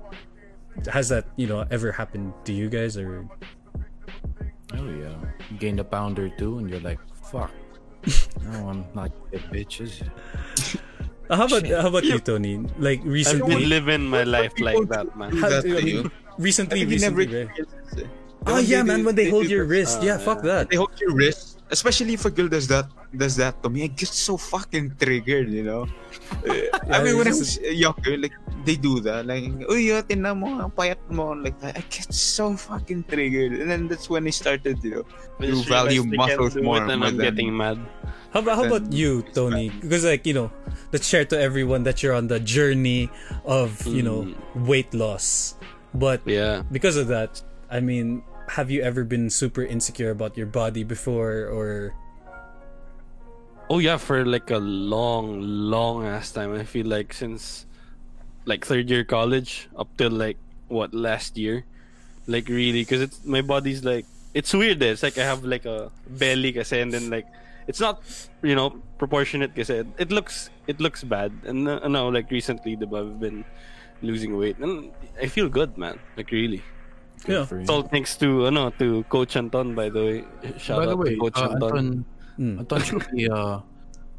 [0.87, 3.27] Has that, you know, ever happened to you guys or
[4.75, 5.15] Oh yeah,
[5.51, 6.99] you gained a pound or two, and you're like,
[7.31, 7.51] fuck.
[8.43, 9.81] no, I'm not a bitch.
[9.81, 10.11] Is it?
[11.29, 12.59] Uh, how about how about you, Tony?
[12.77, 15.31] Like recently, I've recently been living my life like that, man.
[15.31, 16.11] Do How- that I to mean, you.
[16.37, 17.59] recently, I think you never recently, right?
[17.59, 18.09] experienced it.
[18.45, 19.73] Oh yeah, They- man, when they, hold do your that.
[19.73, 20.03] wrist.
[20.03, 20.69] yeah, fuck that.
[20.69, 21.57] They hold your wrist.
[21.73, 25.49] Especially if a girl does that does that to me, I get so fucking triggered,
[25.49, 25.87] you know.
[26.45, 26.53] Uh,
[26.89, 28.33] I mean, when I it's was younger, like
[28.65, 31.77] they do that, like, uy, oh, tinan mo, ang payat mo, like that.
[31.77, 35.05] I get so fucking triggered, and then that's when I started, you know,
[35.41, 36.77] I to value realized they can't muscles more.
[36.81, 37.77] it and I'm than- getting mad.
[38.33, 39.69] How about how about you, Tony?
[39.69, 40.49] Because like you know,
[40.93, 43.09] let's share to everyone that you're on the journey
[43.45, 44.25] of you know
[44.57, 45.55] weight loss.
[45.93, 46.61] But Yeah.
[46.71, 51.45] because of that, I mean, have you ever been super insecure about your body before,
[51.45, 51.93] or
[53.69, 56.53] Oh yeah, for like a long, long ass time.
[56.53, 57.65] I feel like since
[58.45, 61.65] like third year college up till like what last year,
[62.27, 64.05] like really, because it's my body's like
[64.35, 64.83] it's weird.
[64.83, 64.93] Eh.
[64.93, 67.25] It's like I have like a belly, kasi, and then like
[67.65, 68.05] it's not
[68.43, 69.55] you know proportionate.
[69.55, 73.43] Kasi it looks it looks bad, and uh, now like recently, the I've been
[74.03, 75.97] losing weight, and I feel good, man.
[76.17, 76.61] Like really.
[77.27, 77.61] Yeah, For you.
[77.61, 80.17] It's all thanks to ano to Coach Anton, by the way.
[80.57, 81.77] Shout By the out way, to Coach uh, Anton.
[81.77, 82.59] Anton, Mm.
[82.59, 83.63] Anton showed me a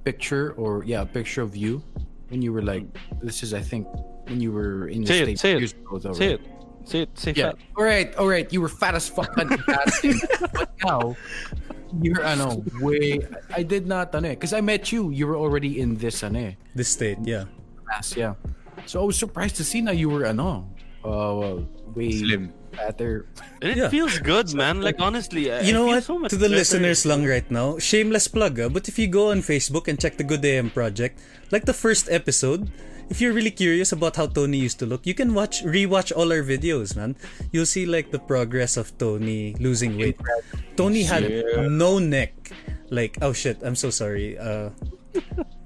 [0.05, 1.85] picture, or yeah, a picture of you
[2.33, 2.89] when you were like,
[3.21, 3.85] this is I think
[4.25, 6.41] when you were in the Say it, states say it, ago, though, Say right?
[6.41, 6.89] it.
[6.89, 7.11] Say it.
[7.19, 7.53] Say Yeah.
[7.53, 7.57] fat.
[7.77, 8.49] All right, all right.
[8.51, 10.17] You were fat as fuck at the casting,
[10.57, 11.13] but now
[12.01, 13.21] you're ano way.
[13.53, 15.11] I did not ano because I met you.
[15.13, 17.45] You were already in this ano eh, this state, yeah.
[17.85, 18.33] mass, yeah.
[18.89, 20.65] So I was surprised to see now you were ano,
[21.05, 21.61] uh,
[21.93, 22.49] way Slim.
[22.77, 23.27] Fatter.
[23.63, 23.89] And it Yeah.
[23.89, 24.81] feels good, man.
[24.85, 26.05] Like honestly, I, You know what?
[26.05, 26.61] So much to the better.
[26.61, 30.17] listeners lang right now, shameless plug, ah, but if you go on Facebook and check
[30.21, 31.19] the Good AM Project,
[31.51, 32.69] like the first episode,
[33.09, 36.29] if you're really curious about how Tony used to look, you can watch rewatch all
[36.35, 37.15] our videos, man.
[37.55, 40.19] You'll see like the progress of Tony losing weight.
[40.77, 41.25] Tony had
[41.71, 42.35] no neck.
[42.91, 44.37] Like, oh shit, I'm so sorry.
[44.39, 44.71] Uh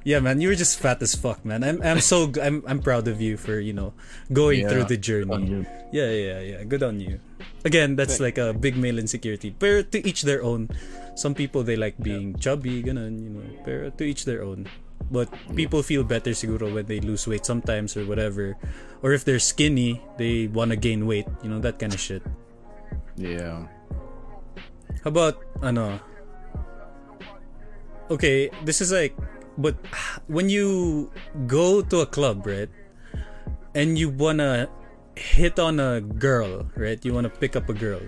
[0.02, 1.60] Yeah, man, you were just fat as fuck, man.
[1.60, 3.92] I'm I'm so I'm I'm proud of you for, you know,
[4.32, 5.66] going Yeah, through the journey.
[5.92, 6.60] Yeah, yeah, yeah.
[6.64, 7.20] Good on you.
[7.64, 9.52] Again, that's like a big male insecurity.
[9.52, 10.72] But to each their own.
[11.20, 13.44] Some people they like being chubby, ganun, you know.
[13.60, 14.64] Pero to each their own.
[15.12, 18.56] But people feel better siguro when they lose weight sometimes or whatever.
[19.04, 22.24] Or if they're skinny, they wanna gain weight, you know, that kind of shit.
[23.20, 23.68] Yeah.
[25.04, 26.00] How about ano?
[28.08, 29.12] Okay, this is like
[29.58, 29.76] but
[30.26, 31.10] when you
[31.46, 32.68] go to a club, right?
[33.74, 34.68] And you wanna
[35.16, 37.02] hit on a girl, right?
[37.04, 38.00] You wanna pick up a girl.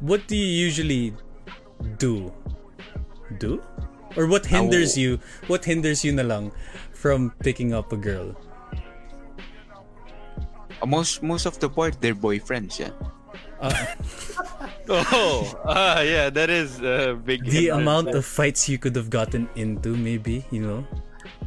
[0.00, 1.14] What do you usually
[1.98, 2.32] do?
[3.38, 3.62] Do?
[4.16, 5.20] Or what hinders you?
[5.46, 6.52] What hinders you na lang
[6.92, 8.34] from picking up a girl?
[10.86, 12.94] Most most of the part, they're boyfriends, yeah.
[14.90, 17.44] Oh, ah, yeah, that is a big.
[17.44, 17.82] The hindrance.
[17.82, 20.86] amount of fights you could have gotten into, maybe, you know?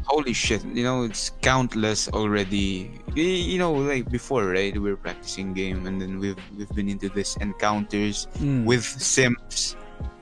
[0.05, 5.53] holy shit you know it's countless already you know like before right we were practicing
[5.53, 8.65] game and then we've we've been into this encounters Mm.
[8.65, 9.75] with simps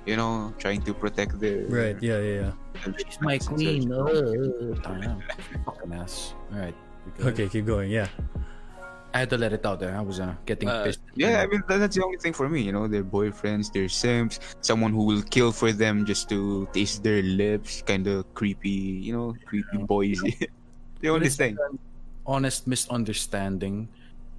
[0.05, 1.95] you know trying to protect their Right.
[2.03, 2.19] Yeah.
[2.19, 2.51] Yeah.
[2.51, 2.91] Yeah.
[3.07, 3.87] She's my queen.
[3.91, 5.15] Uh, tama.
[5.65, 6.35] Fucking ass.
[6.51, 6.75] All right.
[7.23, 7.47] Okay.
[7.47, 7.89] Keep going.
[7.89, 8.07] Yeah.
[9.13, 9.97] I had to let it out there.
[9.97, 11.01] I was uh, getting Uh, pissed.
[11.15, 12.61] Yeah, I mean that's the only thing for me.
[12.61, 17.01] You know, their boyfriends, their simps, someone who will kill for them just to taste
[17.01, 19.01] their lips, kind of creepy.
[19.01, 20.21] You know, creepy boys.
[21.01, 21.57] the only It's thing.
[22.25, 23.89] honest misunderstanding.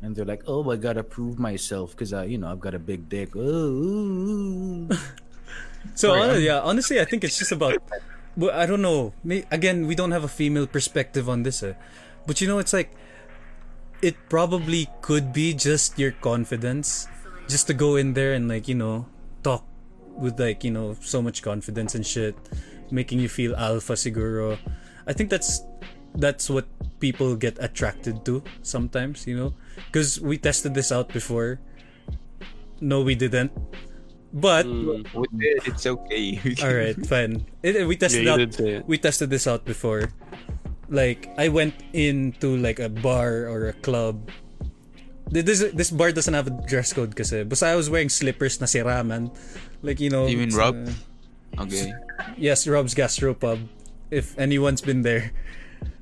[0.03, 2.79] And they're like, oh, I gotta prove myself because, uh, you know, I've got a
[2.81, 3.35] big dick.
[3.37, 4.89] Ooh.
[5.97, 7.81] So Sorry, hon- I'm- yeah, honestly, I think it's just about.
[8.37, 9.13] Well, I don't know.
[9.25, 11.73] May, again, we don't have a female perspective on this, eh.
[12.29, 12.93] but you know, it's like
[14.03, 17.07] it probably could be just your confidence,
[17.49, 19.07] just to go in there and like you know
[19.43, 19.65] talk
[20.17, 22.35] with like you know so much confidence and shit,
[22.91, 24.59] making you feel alpha siguro.
[25.07, 25.63] I think that's
[26.15, 26.67] that's what
[26.99, 29.55] people get attracted to sometimes, you know,
[29.89, 31.61] because we tested this out before.
[32.81, 33.53] No, we didn't.
[34.33, 35.03] But Mm.
[35.15, 36.39] We did, It's okay.
[36.63, 37.47] all right, fine.
[37.63, 38.39] It, we tested Yeah, out.
[38.39, 38.87] did say it.
[38.87, 40.11] We tested this out before.
[40.91, 44.29] Like I went into like a bar or a club.
[45.31, 47.47] Th- This this bar doesn't have a dress code kasi.
[47.47, 49.31] But I was wearing slippers na si Raman.
[49.87, 50.27] Like you know.
[50.27, 50.75] You mean Rob?
[51.55, 51.95] uh, okay.
[52.37, 53.63] yes, Rob's Gastropub.
[54.11, 55.31] If anyone's been there.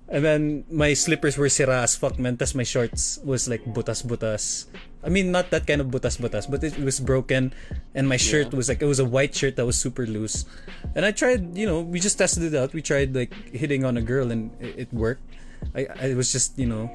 [0.09, 2.40] And then my slippers were sira as fuck man.
[2.40, 4.64] Tas my shorts was like butas butas.
[5.04, 7.52] I mean not that kind of butas butas, but it was broken.
[7.94, 10.48] And my shirt was like it was a white shirt that was super loose.
[10.96, 12.72] And I tried, you know, we just tested it out.
[12.72, 15.28] We tried like hitting on a girl and it, it worked.
[15.76, 16.88] I I was just, you know,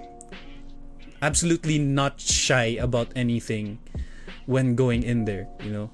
[1.22, 3.78] absolutely not shy about anything
[4.50, 5.94] when going in there, you know.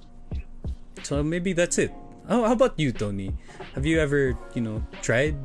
[1.04, 1.92] So maybe that's it.
[2.30, 3.34] Oh, how about you, Tony?
[3.76, 5.36] Have you ever, you know, tried?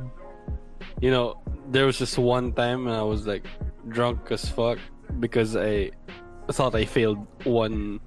[1.01, 3.45] You know, there was just one time and I was like
[3.89, 4.79] drunk as fuck
[5.19, 5.91] because I
[6.51, 7.99] thought I failed one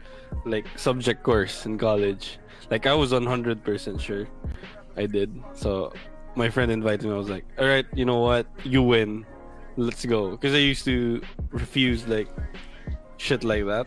[0.44, 2.38] like subject course in college.
[2.70, 4.26] Like I was 100% sure
[4.96, 5.30] I did.
[5.54, 5.92] So
[6.34, 7.14] my friend invited me.
[7.14, 8.46] I was like, "All right, you know what?
[8.64, 9.26] You win.
[9.76, 11.20] Let's go." Because I used to
[11.50, 12.28] refuse like
[13.16, 13.86] shit like that.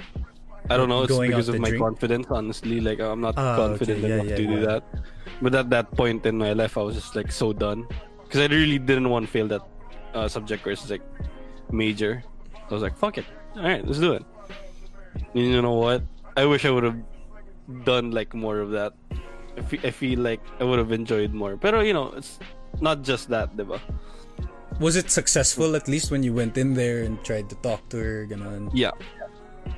[0.70, 1.04] I don't know.
[1.04, 1.84] It's Going because of my drink?
[1.84, 2.28] confidence.
[2.30, 4.84] Honestly, like I'm not Ah, confident okay, yeah, enough yeah, to do that.
[5.42, 7.88] But at that point in my life, I was just like so done
[8.32, 9.62] because I really didn't want to fail that
[10.16, 11.04] uh, subject course, like
[11.70, 12.24] major.
[12.56, 13.26] So I was like, "Fuck it,
[13.60, 14.24] all right, let's do it."
[15.36, 16.02] And you know what?
[16.40, 16.96] I wish I would have
[17.84, 18.94] done like more of that.
[19.58, 21.60] I fe- I feel like I would have enjoyed more.
[21.60, 22.40] But you know, it's
[22.80, 23.84] not just that, diba?
[24.80, 27.98] Was it successful at least when you went in there and tried to talk to
[28.00, 28.26] her?
[28.26, 28.72] Ganon?
[28.74, 28.96] Yeah.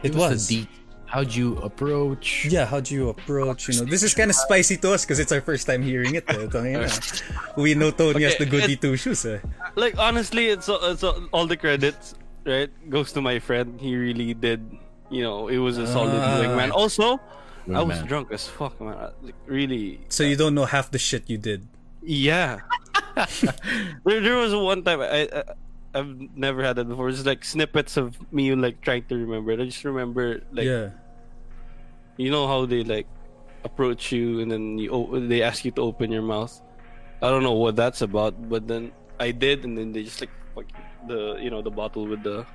[0.05, 0.47] It Give us was.
[0.47, 0.67] the
[1.13, 1.25] deep.
[1.29, 2.45] How'd you approach?
[2.49, 3.69] Yeah, how do you approach?
[3.69, 6.15] You know, this is kind of spicy to us because it's our first time hearing
[6.15, 6.25] it.
[6.27, 6.89] Eh.
[7.57, 9.25] We know Tony has Okay, the goody two shoes.
[9.25, 9.39] Eh.
[9.75, 14.59] like honestly it's, it's all the credits right goes to my friend he really did
[15.09, 16.11] you know it was a solid
[16.41, 17.15] doing man also
[17.65, 18.07] Good i was man.
[18.11, 21.37] drunk as fuck man I- like, really So you don't know half the shit you
[21.39, 21.63] did.
[22.03, 22.59] yeah
[24.03, 25.43] there, there was one time I, I
[25.95, 29.61] i've never had that before it's like snippets of me like trying to remember it
[29.61, 30.91] i just remember like yeah.
[32.17, 33.07] You know how they like
[33.63, 36.51] approach you and then you o- they ask you to open your mouth
[37.21, 40.29] i don't know what that's about but then i did and then they just like
[40.53, 40.65] fuck
[41.07, 42.45] the you know the bottle with the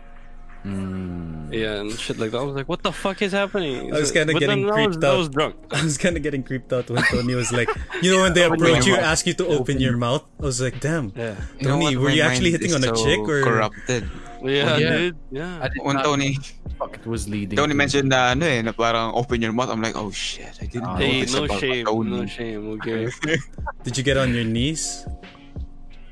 [0.67, 1.38] Mm.
[1.51, 4.13] Yeah and shit like that i was like what the fuck is happening I was
[4.13, 6.73] kinda getting then I was, creeped I was drunk I was kind of getting creeped
[6.73, 7.69] out when Tony was like,
[8.03, 10.25] you know, when they Open approach you, ask you to open your mouth.
[10.41, 11.13] I was like, damn.
[11.17, 13.41] yeah You know Tony, were you actually hitting is on a so chick or?
[13.43, 14.05] corrupted?
[14.45, 14.91] yeah, Yeah.
[14.97, 16.37] dude yeah I did When not Tony
[16.79, 17.57] fuck it was leading.
[17.57, 19.71] Tony to- mentioned na ano eh, na parang open your mouth.
[19.73, 22.11] I'm like, oh shit, I didn't know hey this no about shame Tony.
[22.13, 23.09] no shame okay
[23.89, 25.07] Did you get on your knees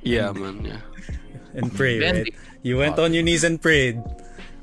[0.03, 0.80] yeah man yeah
[1.55, 1.99] and pray?
[2.01, 2.28] Right?
[2.62, 4.01] You went on your knees and prayed.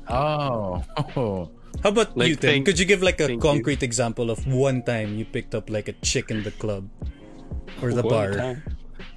[0.08, 0.82] Oh.
[1.82, 2.50] How about Like, you, Tim?
[2.50, 3.48] thank- Could you give like a thank you.
[3.50, 6.88] concrete example of one time you picked up like a chick in the club
[7.82, 8.32] or the One bar?
[8.32, 8.62] time.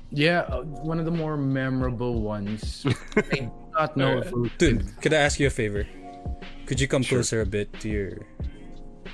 [0.10, 2.86] Yeah, uh, one of the more memorable ones.
[3.16, 5.86] I do not know if it was Dude, could I ask you a favor?
[6.66, 7.20] Could you come Sure.
[7.20, 8.26] closer a bit to your?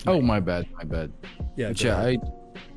[0.08, 1.12] Oh, my bad, my bad.
[1.58, 1.98] Yeah, But yeah.
[1.98, 2.18] I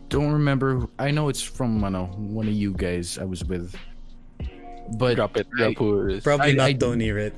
[0.08, 0.88] don't remember.
[0.98, 3.74] I know it's from I know one of you guys I was with,
[4.98, 7.34] but drop it I, drop who it is probably I- not I- Tony, right?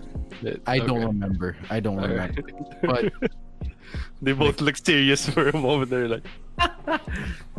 [0.67, 1.07] I don't Okay.
[1.07, 1.57] remember.
[1.71, 2.37] I don't Alright.
[2.37, 2.77] remember.
[2.83, 3.13] But
[4.23, 6.27] they both look serious for a moment they're like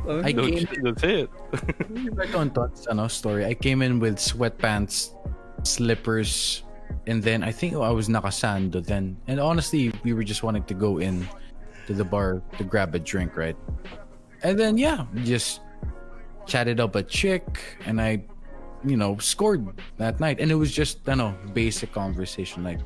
[0.08, 1.30] I don't, came don't it
[2.16, 3.46] back on Todd's ano, story.
[3.46, 5.12] I came in with sweatpants,
[5.64, 6.64] slippers,
[7.08, 9.18] and then I think I was nakasando then.
[9.28, 11.28] And honestly, we were just wanting to go in
[11.88, 13.58] to the bar to grab a drink, right?
[14.44, 15.62] And then yeah, just
[16.48, 18.24] chatted up a chick, and I
[18.84, 19.68] you know, scored
[19.98, 20.40] that night.
[20.40, 22.80] And it was just, you know, basic conversation like,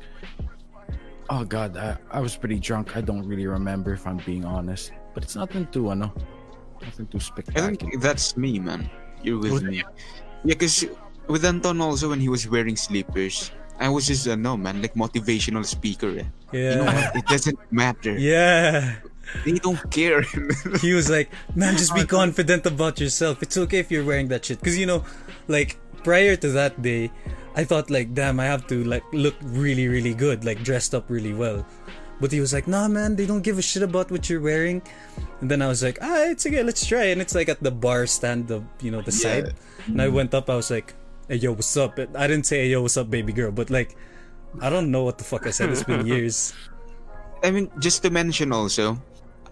[1.30, 2.96] oh God, I, I was pretty drunk.
[2.96, 4.92] I don't really remember if I'm being honest.
[5.14, 6.12] But it's nothing too, know
[6.84, 7.70] nothing too spectacular.
[7.70, 8.90] I think that's me, man.
[9.22, 9.82] You're with Was me.
[10.44, 10.86] Yeah, because
[11.26, 14.94] with Anton also when he was wearing sleepers, I was just uh, no man, like
[14.94, 16.18] motivational speaker.
[16.18, 16.24] Eh.
[16.52, 17.16] You know what?
[17.16, 18.16] It doesn't matter.
[18.18, 18.96] Yeah.
[19.44, 20.20] They don't care.
[20.82, 23.42] He was like, man, just be confident about yourself.
[23.42, 24.60] It's okay if you're wearing that shit.
[24.60, 25.04] Because, you know,
[25.48, 27.10] like, prior to that day,
[27.56, 31.08] I thought, like, damn, I have to, like, look really, really good, like, dressed up
[31.08, 31.64] really well.
[32.20, 34.82] But he was like, nah, man, they don't give a shit about what you're wearing.
[35.40, 37.10] And then I was like, ah, it's okay, let's try.
[37.10, 39.18] And it's like at the bar stand, the, you know, the Yeah.
[39.44, 39.54] side.
[39.86, 40.94] And I went up, I was like,
[41.28, 41.98] hey, yo, what's up?
[41.98, 43.50] I didn't say, hey, yo, what's up, baby girl.
[43.50, 43.96] But, like,
[44.60, 45.70] I don't know what the fuck I said.
[45.70, 46.54] It's been years.
[47.42, 49.02] I mean, just to mention also,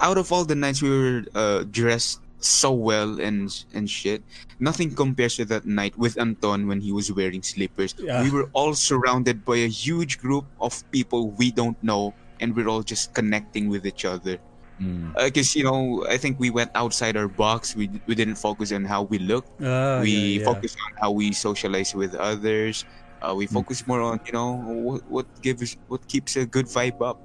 [0.01, 4.23] out of all the nights we were uh, dressed so well and and shit,
[4.61, 7.95] nothing compares to that night with Anton when he was wearing slippers.
[7.99, 8.23] Yeah.
[8.23, 12.69] We were all surrounded by a huge group of people we don't know, and we're
[12.69, 14.39] all just connecting with each other.
[14.81, 15.15] Mm.
[15.15, 17.77] Because you know, I think we went outside our box.
[17.77, 19.47] We we didn't focus on how we look.
[19.63, 20.45] Ah, we yeah, yeah.
[20.45, 22.85] focus on how we socialize with others.
[23.23, 26.99] Uh, we focus more on you know what what gives what keeps a good vibe
[26.99, 27.23] up,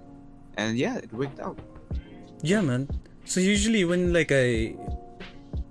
[0.57, 1.57] and yeah, it worked out.
[2.45, 2.85] Yeah, man.
[3.25, 4.77] So usually when like I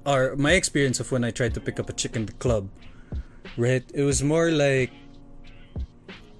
[0.06, 2.70] or my experience of when I tried to pick up a chick in the club,
[3.56, 3.82] right?
[3.92, 4.92] It was more like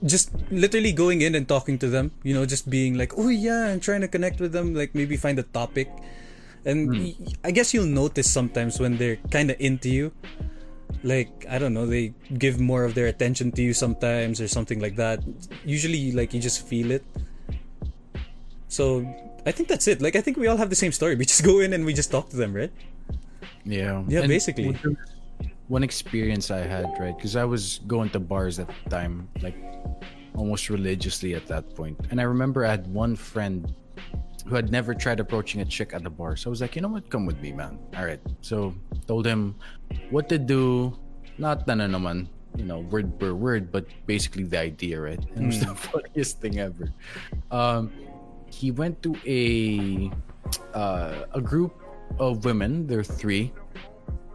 [0.05, 3.67] just literally going in and talking to them, you know, just being like, "Oh yeah,
[3.67, 5.91] I'm trying to connect with them, like maybe find a topic."
[6.65, 7.27] And hmm.
[7.45, 10.13] I guess you'll notice sometimes when they're kind of into you.
[11.03, 14.81] Like, I don't know, they give more of their attention to you sometimes or something
[14.81, 15.23] like that.
[15.65, 17.05] Usually like you just feel it.
[18.69, 19.07] So
[19.47, 20.03] I think that's it.
[20.03, 21.15] Like I think we all have the same story.
[21.15, 22.73] We just go in and we just talk to them, right?
[23.67, 24.03] Yeah.
[24.07, 24.73] Yeah, And basically.
[25.69, 27.17] one- experience I had, right?
[27.17, 29.57] Because I was going to bars at the time, like
[30.35, 31.99] almost religiously at that point.
[32.11, 33.75] And I remember I had one friend
[34.47, 36.37] who had never tried approaching a chick at the bar.
[36.37, 37.11] So I was like, you know what?
[37.11, 37.79] Come with me, man.
[37.99, 38.21] All right.
[38.43, 38.75] So
[39.11, 39.57] told him
[40.11, 40.95] what to do.
[41.37, 45.19] Not na na naman, you know, word per word, but basically the idea, right?
[45.35, 46.95] And it was the funniest thing ever.
[47.51, 47.91] Um,
[48.47, 50.09] he went to a
[50.73, 51.75] uh, a group
[52.19, 52.87] of women.
[52.87, 53.53] There are three,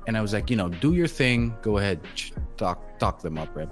[0.07, 1.55] and I was like, you know, do your thing.
[1.61, 1.99] Go ahead,
[2.57, 3.69] talk talk them up, right?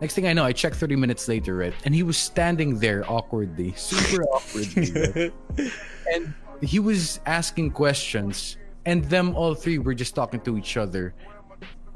[0.00, 1.72] Next thing I know, I checked 30 minutes later, right?
[1.84, 5.72] And he was standing there awkwardly, super awkwardly, right?
[6.12, 11.14] and he was asking questions, and them all three were just talking to each other.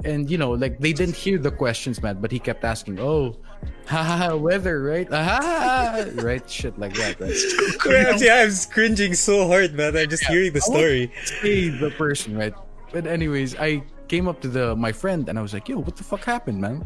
[0.05, 3.35] And you know, like they didn't hear the questions, man, but he kept asking, "Oh,
[3.87, 5.07] ha ha, ha weather, right?
[5.11, 6.47] Ah, ha, ha, ha," right?
[6.49, 8.21] Shit like that, right?
[8.21, 9.97] yeah, I'm cringing so hard, man.
[9.97, 11.11] I'm just hearing the story.
[11.41, 12.53] Hey, the person, right?
[12.93, 15.95] But anyways, I came up to the my friend and I was like, "Yo, what
[15.97, 16.85] the fuck happened, man?"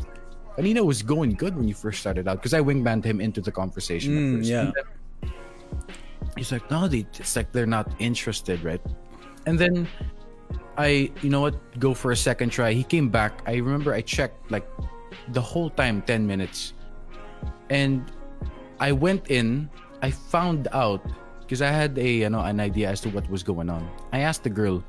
[0.57, 3.51] Anina was going good when you first started out because I wingband him into the
[3.51, 4.15] conversation.
[4.15, 4.49] at Mm, first.
[4.49, 4.71] yeah.
[6.37, 8.81] He's like, "No, they, it's like they're not interested, right?"
[9.45, 9.87] And then
[10.77, 12.73] I, you know what, go for a second try.
[12.73, 13.41] He came back.
[13.45, 14.67] I remember I checked like
[15.29, 16.73] the whole time, ten minutes,
[17.69, 18.11] and
[18.79, 19.69] I went in.
[20.01, 21.05] I found out
[21.41, 23.89] because I had a you know an idea as to what was going on.
[24.13, 24.83] I asked the girl,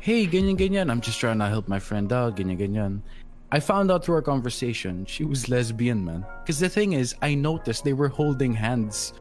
[0.00, 0.90] "Hey, ganyan ganyan.
[0.90, 2.36] I'm just trying to help my friend out.
[2.36, 3.02] Ganyan ganyan."
[3.50, 6.24] I found out through our conversation she was lesbian, man.
[6.42, 9.14] Because the thing is, I noticed they were holding hands,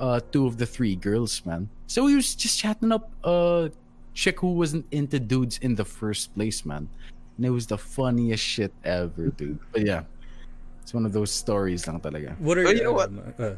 [0.00, 1.68] uh, two of the three girls, man.
[1.86, 3.70] So he was just chatting up a
[4.18, 6.90] chick who wasn't into dudes in the first place, man.
[7.38, 9.62] And it was the funniest shit ever, dude.
[9.70, 10.02] But yeah,
[10.82, 12.34] it's one of those stories lang talaga.
[12.42, 13.14] What are But you know what?
[13.38, 13.54] Uh,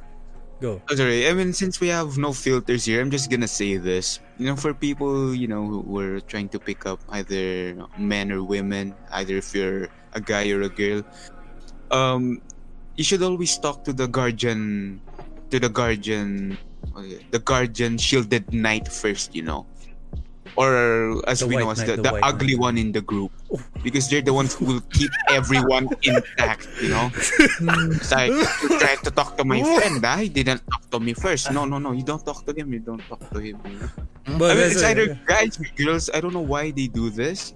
[0.60, 0.84] go.
[0.84, 1.24] Oh, sorry.
[1.24, 4.20] I mean, since we have no filters here, I'm just gonna say this.
[4.36, 8.44] You know, for people, you know, who were trying to pick up either men or
[8.44, 11.00] women, either if you're a guy or a girl,
[11.88, 12.44] um,
[13.00, 15.00] you should always talk to the guardian,
[15.48, 16.60] to the guardian,
[17.32, 19.32] the guardian shielded knight first.
[19.32, 19.64] You know,
[20.56, 23.30] or as The we know as the, the the ugly one in the group,
[23.82, 26.68] because they're the ones who will keep everyone intact.
[26.82, 27.10] You know.
[27.14, 31.12] It's like you try to talk to my friend, ah, he didn't talk to me
[31.14, 31.50] first.
[31.52, 32.72] No, no, no, you don't talk to him.
[32.72, 33.58] You don't talk to him.
[33.64, 34.38] you know?
[34.38, 36.10] But I mean, it's either guys or girls.
[36.12, 37.54] I don't know why they do this.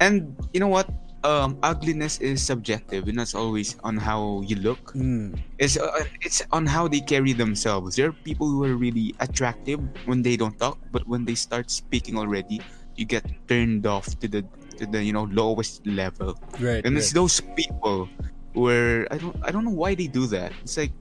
[0.00, 0.88] And you know what?
[1.20, 4.96] Um, ugliness is subjective, and that's always on how you look.
[4.96, 8.00] Mm, It's uh, it's on how they carry themselves.
[8.00, 11.68] There are people who are really attractive when they don't talk, but when they start
[11.68, 12.64] speaking already,
[12.96, 14.48] you get turned off to the
[14.80, 16.40] to the you know lowest level.
[16.56, 16.80] right.
[16.88, 18.08] And it's those people
[18.56, 20.56] where I don't I don't know why they do that.
[20.64, 20.92] It's like,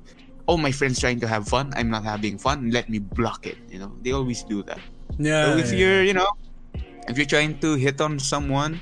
[0.52, 3.58] oh my friend's trying to have fun, I'm not having fun, let me block it.
[3.72, 4.84] You know, they always do that.
[5.18, 5.46] Yeah.
[5.46, 5.80] so if yeah.
[5.80, 6.28] you're, you know,
[7.08, 8.82] if you're trying to hit on someone,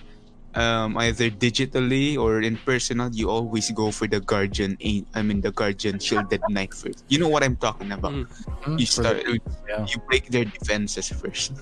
[0.58, 4.74] um, either digitally or in personal, you always go for the guardian.
[5.14, 7.06] I mean, the guardian shielded knight first.
[7.08, 8.14] You know what I'm talking about.
[8.14, 8.26] Mm.
[8.66, 9.22] Mm, You start.
[9.70, 9.86] yeah.
[9.86, 11.62] You break their defenses first.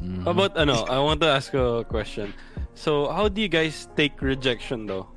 [0.00, 0.24] Mhm.
[0.24, 0.88] How about ano?
[0.88, 2.32] I want to ask a question.
[2.72, 5.12] So, how do you guys take rejection though?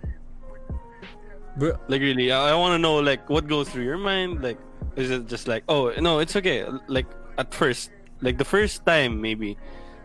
[1.55, 4.41] Bro, Like really, I, I want to know like what goes through your mind.
[4.41, 4.57] Like,
[4.97, 6.65] is it just like, oh no, it's okay.
[6.89, 7.05] Like
[7.37, 7.91] at first,
[8.25, 9.55] like the first time maybe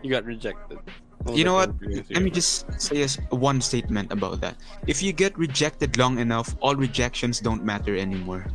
[0.05, 0.77] you got rejected.
[1.23, 1.75] What You know what?
[1.79, 4.55] going Let me just say as one statement about that.
[4.87, 8.47] If you get rejected long enough, all rejections don't matter anymore.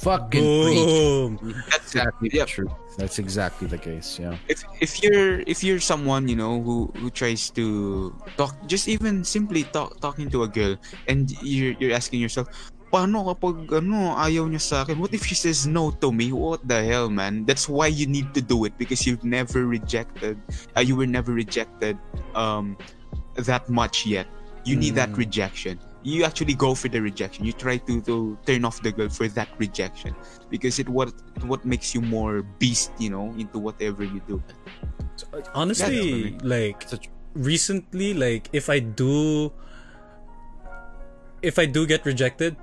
[0.00, 0.80] Fucking preach.
[0.80, 1.54] boom.
[1.70, 1.92] That's.
[1.92, 2.44] Exactly Yeah.
[2.44, 2.72] the truth.
[2.96, 4.18] That's exactly the case.
[4.18, 4.34] Yeah.
[4.48, 9.22] if if you're if you're someone you know who who tries to talk just even
[9.22, 10.74] simply talk talking to a girl
[11.06, 12.48] and you're you're asking yourself
[12.90, 14.98] paano kapag ano ayaw niya sa akin?
[14.98, 16.34] What if she says no to me?
[16.34, 17.46] What the hell man?
[17.46, 20.36] That's why you need to do it because you've never rejected
[20.74, 21.94] uh, you were never rejected
[22.34, 22.74] um
[23.38, 24.26] that much yet.
[24.66, 25.22] You need that Mm.
[25.24, 25.74] rejection.
[26.02, 27.44] You actually go for the rejection.
[27.44, 30.16] You try to to turn off the girl for that rejection
[30.48, 34.40] because it what it what makes you more beast you know into whatever you do.
[35.54, 36.88] Honestly, like
[37.36, 39.52] recently, like if I do,
[41.44, 42.56] if I do get rejected,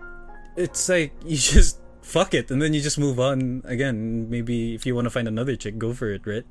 [0.58, 4.28] it's like you just fuck it and then you just move on again.
[4.30, 6.45] Maybe if you want to find another chick, go for it, right?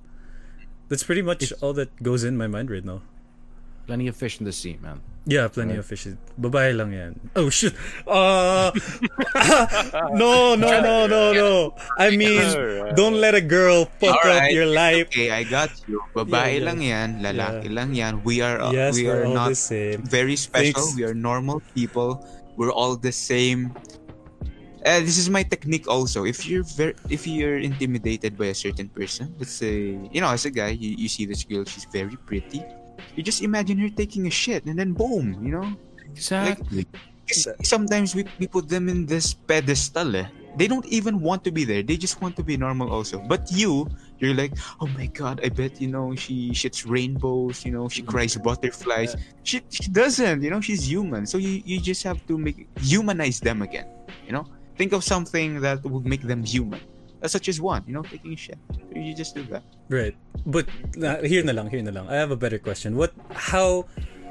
[0.88, 3.02] That's pretty much all that goes in my mind right now.
[3.90, 5.00] Plenty of fish in the sea, man.
[5.26, 6.14] Yeah, plenty of fishes.
[6.38, 7.18] Babae lang yan.
[7.34, 7.74] Oh shit.
[8.06, 8.70] Uh
[10.14, 11.74] No, no, no, no, no.
[11.98, 15.06] I mean, don't let a girl fuck up your life.
[15.10, 16.66] okay I got you babae Yeah, yeah.
[16.66, 20.02] lang yan lalaki lang yan we are uh, Yes, we we're all not the same.
[20.06, 20.94] very special Thanks.
[20.94, 22.22] we are normal people
[22.56, 23.72] we're all the same.
[24.86, 26.24] Uh, this is my technique also.
[26.24, 30.46] If you're very if you're intimidated by a certain person let's say you know as
[30.46, 32.62] a guy you, you see this girl she's very pretty.
[33.18, 35.68] You just imagine her taking a shit and then boom you know?
[36.14, 36.86] Exactly.
[37.26, 40.30] 'Cause sometimes we, we put them in this pedestal eh.
[40.56, 41.82] they don't even want to be there.
[41.82, 43.18] They just want to be normal also.
[43.18, 47.72] But you you're like oh my god i bet you know she shits rainbows you
[47.72, 52.02] know she cries butterflies she, she doesn't you know she's human so you, you just
[52.02, 53.86] have to make humanize them again
[54.26, 54.44] you know
[54.76, 56.80] think of something that would make them human
[57.22, 58.58] uh, such as one you know taking a shit
[58.94, 60.16] you just do that Right.
[60.46, 62.08] But na, here na lang, here na lang.
[62.10, 62.96] I have a better question.
[62.96, 63.86] What how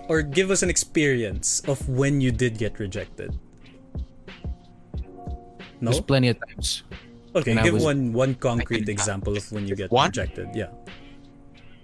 [0.07, 3.39] or give us an experience of when you did get rejected.
[5.81, 5.91] No?
[5.91, 6.83] There's plenty of times.
[7.36, 10.07] Okay, I give was- one one concrete example of when you get One?
[10.09, 10.49] rejected.
[10.55, 10.71] Yeah.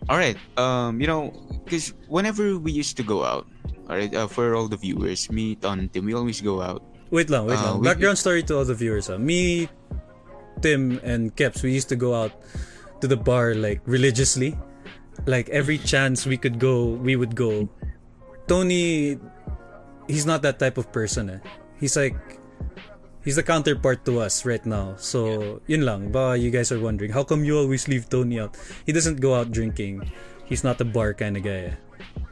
[0.09, 0.37] All right.
[0.57, 1.29] Um, you know,
[1.63, 3.45] because whenever we used to go out,
[3.91, 6.81] all right, uh, for all the viewers, me, Ton, and Tim, we always go out.
[7.11, 7.83] Wait lang, wait Uh, lang.
[7.83, 9.11] we- Background story to all the viewers.
[9.11, 9.19] ah.
[9.19, 9.67] Me,
[10.63, 12.31] Tim, and Keps, we used to go out
[13.03, 14.55] to the bar like religiously.
[15.27, 17.67] Like every chance we could go, we would go.
[18.47, 19.19] Tony,
[20.07, 21.29] he's not that type of person.
[21.29, 21.39] Eh.
[21.77, 22.15] He's like,
[23.23, 24.95] he's the counterpart to us right now.
[24.97, 26.11] So, yun lang.
[26.11, 28.57] Baka you guys are wondering, how come you always leave Tony out?
[28.85, 30.11] He doesn't go out drinking.
[30.45, 31.77] He's not a bar kind of guy.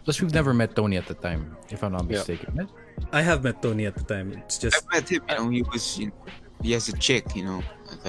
[0.04, 2.20] Plus, we've never met Tony at the time, if I'm not Yeah.
[2.20, 2.68] mistaken.
[3.14, 4.34] I have met Tony at the time.
[4.44, 5.24] It's just I met him.
[5.30, 5.86] You know, he was.
[5.98, 6.20] You know,
[6.62, 7.24] he has a chick.
[7.36, 7.60] You know.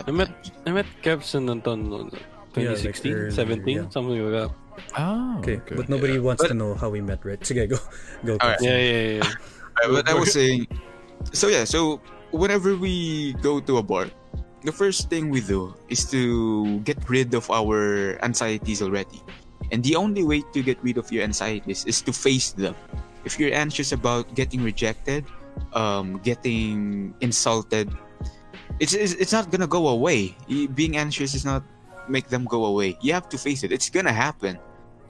[0.06, 0.32] I met.
[0.66, 2.10] I met Keps and Anton no,
[2.58, 3.88] Yeah, like 2016, 17, yeah.
[3.94, 4.50] something like that.
[4.98, 5.62] Oh, okay.
[5.62, 5.76] okay.
[5.78, 7.38] But nobody wants But- to know how we met, right?
[7.46, 7.78] Sige, go.
[8.26, 8.34] Go.
[8.42, 8.58] Alright.
[8.58, 8.66] Keps.
[8.66, 9.30] Yeah, yeah, yeah.
[9.84, 10.66] Uh, but I was saying.
[11.30, 11.62] So yeah.
[11.62, 12.00] So
[12.32, 14.10] whenever we go to a bar,
[14.62, 19.22] the first thing we do is to get rid of our anxieties already,
[19.72, 22.74] and the only way to get rid of your anxieties is to face them.
[23.24, 25.24] If you're anxious about getting rejected,
[25.72, 27.90] um, getting insulted,
[28.80, 30.36] it's, it's it's not gonna go away.
[30.74, 31.62] Being anxious is not
[32.08, 32.98] make them go away.
[33.00, 33.72] You have to face it.
[33.72, 34.58] It's gonna happen.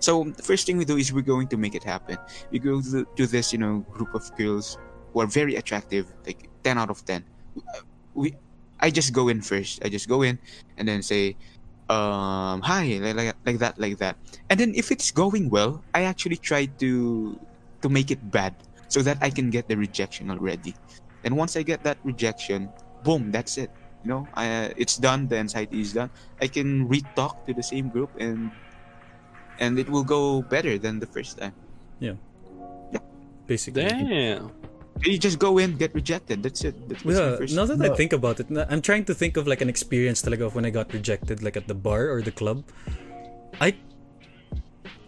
[0.01, 2.17] So the first thing we do is we're going to make it happen.
[2.51, 4.79] We go to, to this, you know, group of girls
[5.13, 7.25] who are very attractive, like ten out of ten.
[8.15, 8.35] We,
[8.81, 9.85] I just go in first.
[9.85, 10.39] I just go in
[10.77, 11.37] and then say,
[11.89, 14.17] um, hi, like, like like that, like that.
[14.49, 17.39] And then if it's going well, I actually try to
[17.83, 18.55] to make it bad
[18.89, 20.75] so that I can get the rejection already.
[21.25, 22.71] And once I get that rejection,
[23.05, 23.71] boom, that's it.
[24.05, 25.29] You know, I, uh, it's done.
[25.29, 26.09] The anxiety is done.
[26.41, 28.51] I can re-talk to the same group and
[29.61, 31.53] and it will go better than the first time.
[32.01, 32.17] Yeah
[32.93, 33.05] yeah
[33.47, 33.85] basically.
[33.85, 34.53] Damn.
[35.03, 36.43] You just go in, get rejected.
[36.43, 36.77] That's it.
[36.89, 39.61] That's, that's Yeah, now that I think about it, I'm trying to think of like
[39.61, 42.65] an experience talaga of when I got rejected, like at the bar or the club.
[43.61, 43.77] I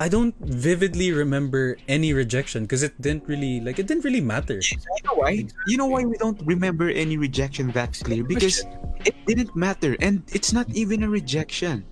[0.00, 4.60] I don't vividly remember any rejection because it didn't really like it didn't really matter.
[4.60, 5.30] You know why?
[5.66, 8.24] You know why we don't remember any rejection that's clear?
[8.24, 8.64] Because
[9.04, 11.84] it didn't matter, and it's not even a rejection.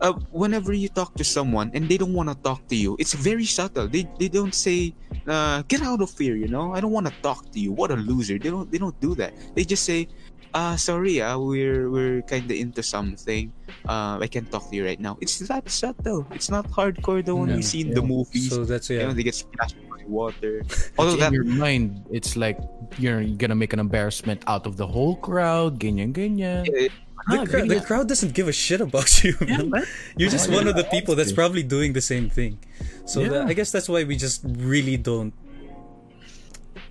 [0.00, 3.14] uh, whenever you talk to someone and they don't want to talk to you, it's
[3.14, 3.88] very subtle.
[3.88, 4.94] They they don't say,
[5.28, 6.72] uh, "Get out of here," you know.
[6.74, 7.72] I don't want to talk to you.
[7.72, 8.38] What a loser.
[8.38, 9.34] They don't they don't do that.
[9.54, 10.08] They just say,
[10.54, 13.52] "Uh, sorry, uh, we're we're kind of into something.
[13.88, 16.26] Uh, I can't talk to you right now." It's that subtle.
[16.32, 17.60] It's not hardcore the one Yeah.
[17.60, 18.12] we see in the Yeah.
[18.14, 18.50] movies.
[18.50, 19.06] So that's You yeah.
[19.08, 20.62] know, they get splashed by water.
[20.96, 22.56] But Although in that your mind, it's like
[22.98, 26.64] you're gonna make an embarrassment out of the whole crowd, ganyan, ganyan.
[26.72, 26.88] eh,
[27.28, 29.34] The, cra- the crowd doesn't give a shit about you.
[29.40, 29.72] man.
[30.16, 32.58] You're just Oh, one of the people that's probably doing the same thing.
[33.04, 33.28] So Yeah.
[33.28, 35.34] that, I guess that's why we just really don't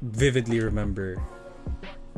[0.01, 1.21] vividly remember.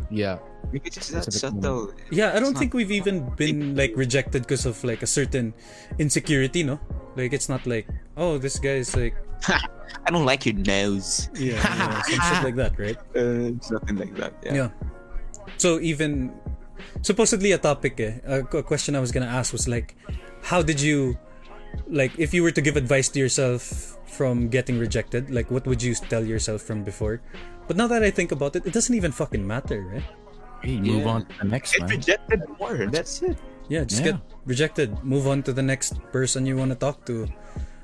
[0.09, 0.39] Yeah.
[0.71, 1.93] because it's that subtle.
[2.11, 5.53] Yeah, I don't It's think we've even been like rejected because of like a certain
[5.99, 6.79] insecurity, no?
[7.15, 7.87] Like it's not like,
[8.17, 9.15] oh, this guy is like,
[9.47, 11.29] I don't like your nose.
[11.35, 12.97] yeah, yeah some shit like that, right?
[13.15, 14.33] Uh, it's nothing like that.
[14.43, 14.53] Yeah.
[14.55, 14.69] Yeah.
[15.57, 16.31] So even
[17.01, 19.95] supposedly a topic, eh, a, a question I was gonna ask was like,
[20.43, 21.17] how did you,
[21.87, 25.81] like, if you were to give advice to yourself from getting rejected, like, what would
[25.81, 27.21] you tell yourself from before?
[27.67, 30.03] But now that I think about it, it doesn't even fucking matter, right?
[30.63, 31.09] Hey, move Yeah.
[31.11, 31.89] on to the next Get man.
[31.89, 32.87] rejected more.
[32.87, 33.37] That's it.
[33.69, 34.11] Yeah, just Yeah.
[34.13, 35.03] get rejected.
[35.03, 37.27] Move on to the next person you want to talk to.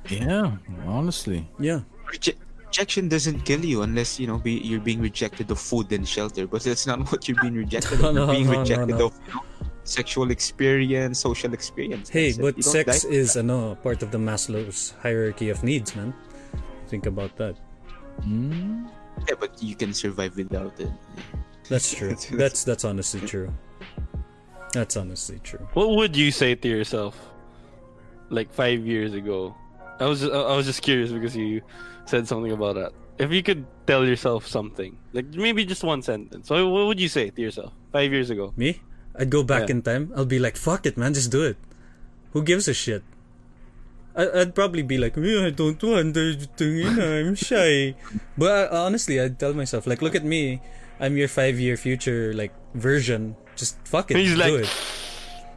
[0.10, 1.48] Yeah, honestly.
[1.60, 1.82] Yeah.
[2.08, 2.36] Reje-
[2.74, 6.48] rejection doesn't kill you unless you know be, you're being rejected of food and shelter.
[6.48, 8.16] But that's not what you're being rejected No, of.
[8.16, 9.06] You're no, being no, no, rejected no.
[9.06, 9.42] of you know,
[9.84, 12.10] sexual experience, social experience.
[12.10, 16.14] Hey, That's but sex die- is ano, part of the Maslow's hierarchy of needs, man.
[16.88, 17.56] Think about that.
[18.26, 18.90] Mm,
[19.30, 20.90] Yeah, but you can survive without it.
[21.70, 22.10] That's true.
[22.18, 23.54] That's- That's that's honestly true.
[24.74, 25.68] That's honestly true.
[25.74, 27.14] What would you say to yourself,
[28.30, 29.54] like five years ago?
[30.00, 31.62] I was I was just curious because you
[32.06, 32.92] said something about that.
[33.20, 37.10] If you could tell yourself something, like maybe just one sentence, what what would you
[37.10, 38.54] say to yourself five years ago?
[38.58, 38.82] Me?
[39.16, 39.76] I'd go back Yeah.
[39.78, 40.12] in time.
[40.18, 41.58] I'll be like, fuck it, man, just do it.
[42.34, 43.04] Who gives a shit?
[44.16, 46.30] I, I'd probably be like, "Yeah, I don't want to,
[46.94, 47.96] I'm shy.
[48.38, 50.62] But uh, honestly, I'd tell myself, like, look at me.
[51.00, 53.36] I'm your five year future, like, version.
[53.56, 54.18] Just fuck it.
[54.18, 54.70] He's do like, it.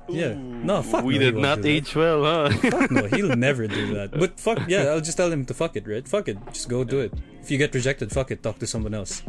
[0.08, 0.34] Yeah.
[0.34, 2.50] No, fuck we no, did won't not do age well, huh?
[2.70, 4.12] Fuck no, he'll never do that.
[4.12, 6.06] But fuck, yeah, I'll just tell him to fuck it, right?
[6.06, 6.38] Fuck it.
[6.52, 7.12] Just go do it.
[7.42, 8.42] If you get rejected, fuck it.
[8.42, 9.22] Talk to someone else.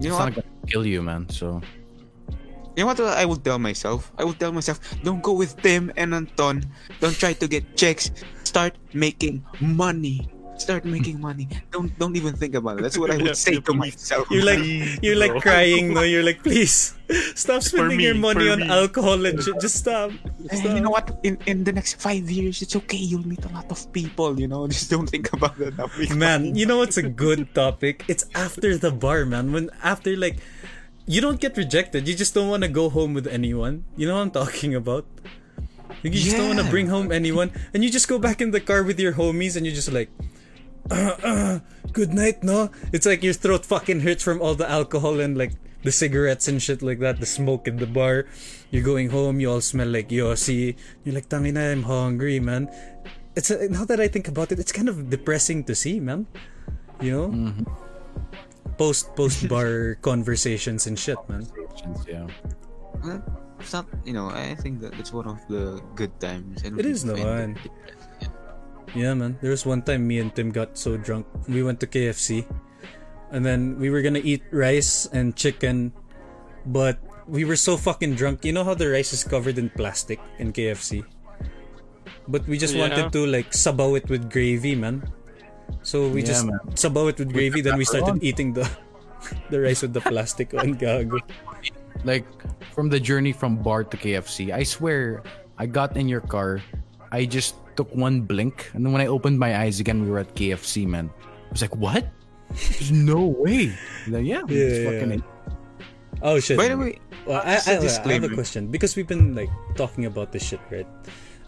[0.00, 0.24] You know it's what?
[0.26, 1.28] not gonna kill you, man.
[1.28, 1.62] So
[2.76, 4.10] You know what I will tell myself?
[4.18, 6.64] I will tell myself, don't go with Tim and Anton.
[6.98, 8.10] Don't try to get checks.
[8.42, 10.26] Start making money.
[10.56, 11.48] Start making money.
[11.74, 12.82] Don't don't even think about it.
[12.86, 13.74] That's what I would Yeah, say to please.
[13.98, 14.30] myself.
[14.30, 15.40] You're like, Please, you're like bro.
[15.42, 16.02] crying, no?
[16.06, 16.94] You're like, please,
[17.34, 18.68] stop spending me, your money on me.
[18.70, 19.58] alcohol and shit.
[19.60, 20.14] Just stop.
[20.54, 20.70] Stop.
[20.76, 21.10] you know what?
[21.26, 22.96] In in the next five years, it's okay.
[23.02, 24.38] You'll meet a lot of people.
[24.38, 25.74] You know, just don't think about it.
[25.76, 25.90] now.
[26.14, 28.06] Man, you know what's a good topic?
[28.06, 29.50] It's after the bar, man.
[29.50, 30.38] When after like
[31.04, 33.84] you don't get rejected, you just don't want to go home with anyone.
[33.98, 35.04] You know what I'm talking about?
[36.02, 38.50] Like, you just don't want to bring home anyone, and you just go back in
[38.52, 40.08] the car with your homies, and you're just like,
[41.92, 42.70] good night, no?
[42.92, 46.60] It's like your throat fucking hurts from all the alcohol and like the cigarettes and
[46.60, 48.26] shit like that, the smoke in the bar.
[48.70, 50.76] You're going home, you all smell like Yossi.
[51.04, 52.68] You're like, tangina, I'm hungry, man.
[53.36, 56.26] It's a, now that I think about it, it's kind of depressing to see, man.
[57.00, 57.64] You know, mm-hmm.
[58.78, 61.46] post post bar conversations and shit, man.
[62.08, 62.26] yeah.
[63.02, 63.22] Well,
[63.58, 63.86] it's not.
[64.04, 66.62] You know, I think that it's one of the good times.
[66.64, 67.66] I don't It is really find naman.
[67.66, 68.03] it depressing.
[68.94, 69.38] Yeah, man.
[69.42, 71.26] There was one time me and Tim got so drunk.
[71.48, 72.46] We went to KFC.
[73.34, 75.90] And then we were gonna eat rice and chicken.
[76.66, 78.44] But we were so fucking drunk.
[78.44, 81.02] You know how the rice is covered in plastic in KFC?
[82.28, 82.86] But we just Yeah.
[82.88, 85.02] wanted to like sabaw it with gravy, man.
[85.82, 86.60] So we Yeah, just man.
[86.78, 87.60] sabaw it with gravy.
[87.60, 88.30] Then we started pepperoni.
[88.30, 88.64] eating the
[89.50, 91.18] the rice with the plastic on gago.
[92.06, 92.24] Like
[92.76, 95.24] from the journey from bar to KFC, I swear
[95.58, 96.60] I got in your car.
[97.10, 100.18] I just took one blink, and then when I opened my eyes again, we were
[100.18, 101.10] at KFC, man.
[101.22, 102.06] I was like, what?
[102.48, 103.74] There's no way.
[104.08, 105.16] Like, yeah, we Yeah, just yeah.
[106.22, 106.56] Oh shit.
[106.56, 109.34] By the way, Well, I, Just I, a I have a question because we've been
[109.34, 110.86] like talking about this shit, right?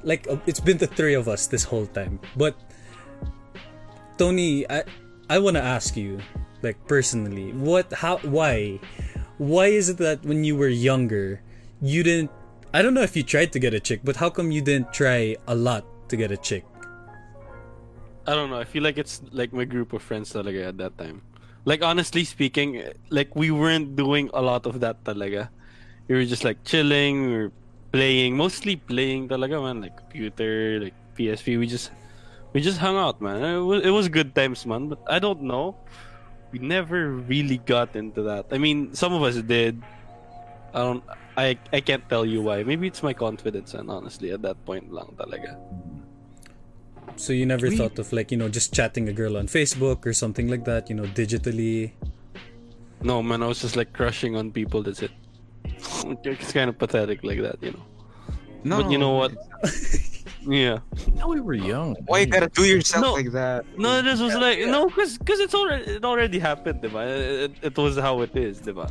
[0.03, 2.21] Like uh, it's been the three of us this whole time.
[2.37, 2.57] But
[4.19, 4.85] Tony, I
[5.29, 6.21] I want to ask you,
[6.63, 8.79] like personally, what, how, why,
[9.39, 11.43] why is it that when you were younger,
[11.81, 12.31] you didn't?
[12.73, 14.93] I don't know if you tried to get a chick, but how come you didn't
[14.93, 16.65] try a lot to get a chick?
[18.27, 18.59] I don't know.
[18.59, 21.23] I feel like it's like my group of friends talaga at that time.
[21.65, 25.49] Like honestly speaking, like we weren't doing a lot of that talaga.
[26.09, 27.53] We were just like chilling, we were
[27.93, 31.59] playing, mostly playing talaga man, like computer, like PSP.
[31.59, 31.91] We just
[32.53, 33.43] we just hung out, man.
[33.43, 34.89] It was, it was good times, man.
[34.89, 35.77] But I don't know.
[36.53, 38.47] We never really got into that.
[38.51, 39.83] I mean, some of us did.
[40.77, 41.03] I don't.
[41.37, 42.63] I I can't tell you why.
[42.63, 45.57] Maybe it's my confidence, and honestly, at that point lang talaga.
[47.17, 50.05] So you never We- thought of like you know just chatting a girl on Facebook
[50.05, 51.93] or something like that, you know, digitally.
[53.03, 54.83] No, man, I was just like crushing on people.
[54.85, 55.13] That's it.
[56.25, 57.85] It's kind of pathetic like that, you know.
[58.65, 59.33] No, But you know what?
[60.47, 60.79] Yeah.
[61.19, 61.97] No, we were young.
[62.07, 63.15] Why you gotta do yourself No.
[63.19, 63.67] like that?
[63.77, 67.03] No, this was like no, cause, cause it's already it already happened, diba?
[67.51, 68.87] It, it was how it is, diba?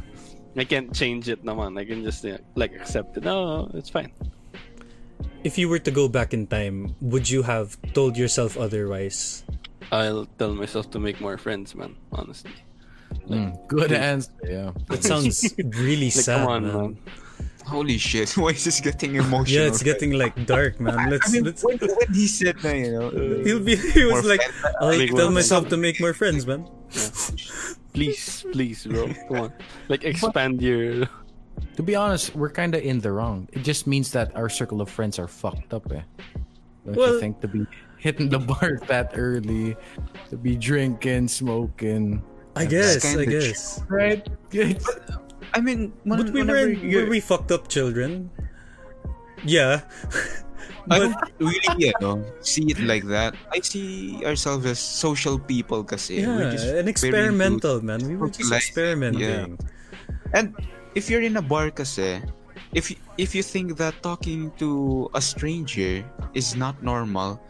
[0.56, 1.78] I can't change it, naman.
[1.80, 2.26] I can just
[2.56, 3.24] like accept it.
[3.24, 4.12] No, no, it's fine.
[5.44, 9.44] If you were to go back in time, would you have told yourself otherwise?
[9.92, 11.96] I'll tell myself to make more friends, man.
[12.12, 12.52] Honestly.
[13.30, 14.32] Mm, good answer.
[14.44, 14.72] Yeah.
[14.90, 16.76] That sounds really Like, sad, come on, man.
[16.76, 16.98] man.
[17.66, 18.30] Holy shit!
[18.38, 19.62] Why is this getting emotional?
[19.62, 21.10] Yeah, it's getting like dark, man.
[21.10, 21.64] Let's I mean, let's.
[21.66, 23.10] when, when he said that, you know,
[23.46, 23.76] He'll be.
[23.76, 24.76] He was More like, friends.
[24.82, 26.70] I'll tell more myself to make more friends, man.
[27.96, 29.08] Please, please, bro.
[29.28, 29.54] Come on.
[29.90, 31.08] Like expand your.
[31.76, 33.48] To be honest, we're kind of in the wrong.
[33.54, 36.02] It just means that our circle of friends are fucked up, eh?
[36.86, 37.66] Don't Well- you think to be
[37.98, 39.76] hitting the bar that early,
[40.30, 42.22] to be drinking, smoking,
[42.56, 43.02] I guess.
[43.02, 43.40] kinda I true.
[43.40, 43.82] guess.
[43.90, 44.22] right?
[44.52, 44.84] Good.
[45.54, 46.84] I mean, when, But we weren't.
[46.84, 48.30] you're- Were we fucked up children?
[49.46, 49.82] Yeah.
[50.88, 53.34] But really, you know, see it like that.
[53.52, 56.26] I see ourselves as social people kasi.
[56.26, 58.06] we're yeah, just an very experimental, man.
[58.06, 59.58] We were just experimenting.
[60.34, 60.54] And
[60.94, 62.22] if you're in a bar kasi,
[62.74, 66.06] if if you think that talking to a stranger
[66.38, 67.42] is not normal,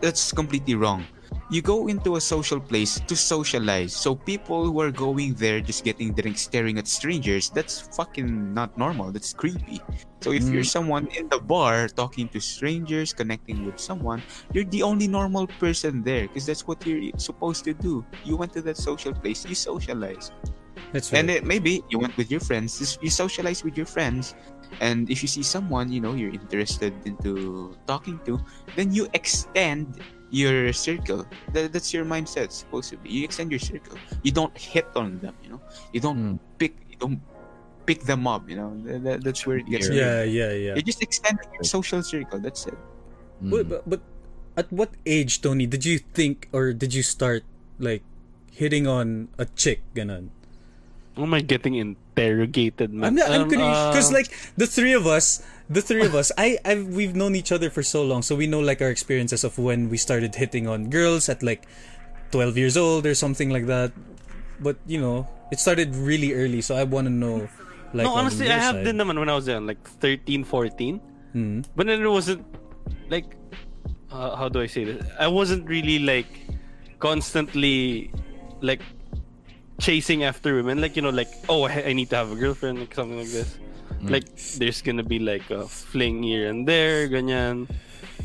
[0.00, 1.08] that's completely wrong.
[1.50, 3.94] You go into a social place to socialize.
[3.94, 8.76] So people who are going there just getting drinks staring at strangers, that's fucking not
[8.76, 9.12] normal.
[9.12, 9.80] That's creepy.
[10.20, 10.76] So if you're mm.
[10.76, 14.22] someone in the bar talking to strangers, connecting with someone,
[14.52, 18.04] you're the only normal person there because that's what you're supposed to do.
[18.24, 20.32] You went to that social place, you socialize.
[20.92, 21.20] That's right.
[21.20, 24.34] And it, maybe you went with your friends, you socialize with your friends,
[24.80, 28.40] and if you see someone you know you're interested into talking to,
[28.76, 30.00] then you extend
[30.30, 31.26] your circle.
[31.52, 33.10] That, that's your mindset supposed to be.
[33.10, 33.96] You extend your circle.
[34.22, 35.34] You don't hit on them.
[35.42, 35.60] You know,
[35.92, 36.38] you don't Mm.
[36.58, 36.76] pick.
[36.90, 37.20] You don't
[37.86, 38.48] pick them up.
[38.48, 39.88] You know, that, that- that's where it gets.
[39.88, 40.30] yeah, weird.
[40.32, 40.74] yeah, yeah.
[40.76, 42.38] You just extend your social circle.
[42.38, 42.76] That's it.
[43.42, 43.50] Mm.
[43.50, 44.00] But, but, but
[44.56, 47.44] at what age, Tony, did you think or did you start
[47.78, 48.02] like
[48.52, 50.28] hitting on a chick, ganon?
[51.16, 53.04] Am I getting interrogated, man?
[53.10, 53.30] I'm not.
[53.30, 56.86] I'm Um, because uh, like the three of us, the three of us, I, I've
[56.88, 59.88] we've known each other for so long, so we know like our experiences of when
[59.88, 61.68] we started hitting on girls at like
[62.32, 63.92] 12 years old or something like that.
[64.60, 67.48] But you know, it started really early, so I want to know.
[67.92, 71.00] Like, no, honestly, I have din naman when I was young, like 13, 14.
[71.32, 71.60] Hmm.
[71.76, 72.44] But then it wasn't
[73.08, 73.36] like
[74.10, 75.04] uh, how do I say this?
[75.18, 76.28] I wasn't really like
[76.98, 78.10] constantly
[78.60, 78.82] like
[79.80, 80.80] chasing after women.
[80.80, 83.28] Like you know, like oh, I, I need to have a girlfriend, like something like
[83.28, 83.58] this.
[84.00, 84.10] Mm.
[84.10, 87.68] Like there's gonna be like a fling here and there, ganyan.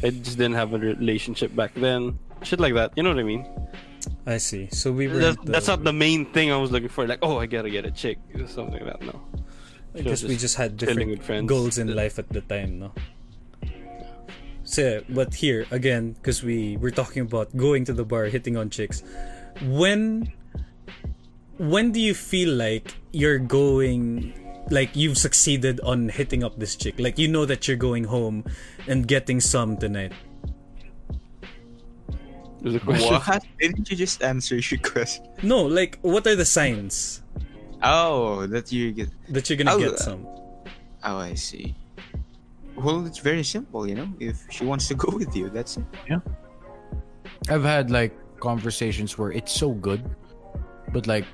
[0.03, 2.19] I just didn't have a relationship back then.
[2.43, 2.91] Shit like that.
[2.95, 3.47] You know what I mean?
[4.25, 4.67] I see.
[4.71, 5.19] So we were.
[5.19, 7.07] That's, that's not the main thing I was looking for.
[7.07, 9.01] Like oh, I gotta get a chick, or something like that.
[9.01, 9.21] No.
[9.95, 12.91] I guess we just had different goals in life at the time, no?
[14.63, 18.69] So, but here again, because we we're talking about going to the bar, hitting on
[18.71, 19.03] chicks.
[19.61, 20.33] When,
[21.57, 24.33] when do you feel like you're going,
[24.69, 26.95] like you've succeeded on hitting up this chick?
[26.99, 28.43] Like you know that you're going home
[28.87, 30.13] and getting some tonight.
[32.61, 33.13] There's a question.
[33.13, 33.43] What?
[33.59, 35.25] Didn't you just answer your question?
[35.43, 37.21] No, like what are the signs
[37.83, 39.09] Oh, that you get.
[39.33, 40.25] that you're gonna Oh, get uh, some?
[41.03, 41.75] Oh, I see.
[42.75, 44.07] Well, it's very simple, you know.
[44.19, 45.83] If she wants to go with you, that's it.
[46.09, 46.19] Yeah.
[47.49, 50.03] I've had like conversations where it's so good,
[50.93, 51.25] but like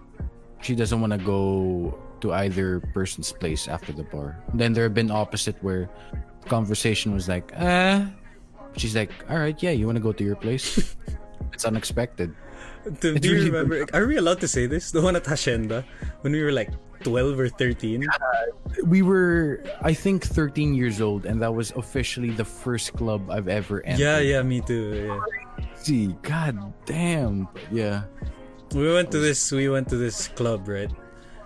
[0.62, 4.42] she doesn't want to go to either person's place after the bar.
[4.54, 5.90] Then there have been opposite where
[6.48, 8.06] conversation was like, uh
[8.78, 10.96] she's like, all right, yeah, you want to go to your place?
[11.54, 12.34] it's unexpected.
[13.02, 13.86] Do, do you remember?
[13.94, 14.92] Are we allowed to say this?
[14.92, 15.84] The one at Hacienda
[16.22, 16.72] when we were like
[17.04, 18.08] twelve or thirteen.
[18.86, 23.48] We were, I think, 13 years old, and that was officially the first club I've
[23.48, 24.00] ever entered.
[24.00, 25.10] Yeah, yeah, me too.
[25.10, 25.66] Yeah.
[25.76, 27.48] See, god damn.
[27.72, 28.04] Yeah.
[28.74, 29.52] We went to this.
[29.52, 30.92] We went to this club, right?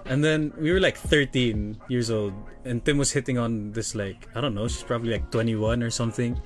[0.05, 2.33] And then we were like 13 years old,
[2.65, 4.67] and Tim was hitting on this like I don't know.
[4.67, 6.39] She's probably like 21 or something.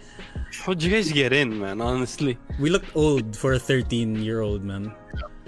[0.61, 1.81] How'd you guys get in, man?
[1.81, 2.37] Honestly.
[2.59, 4.93] We looked old for a 13 year old man.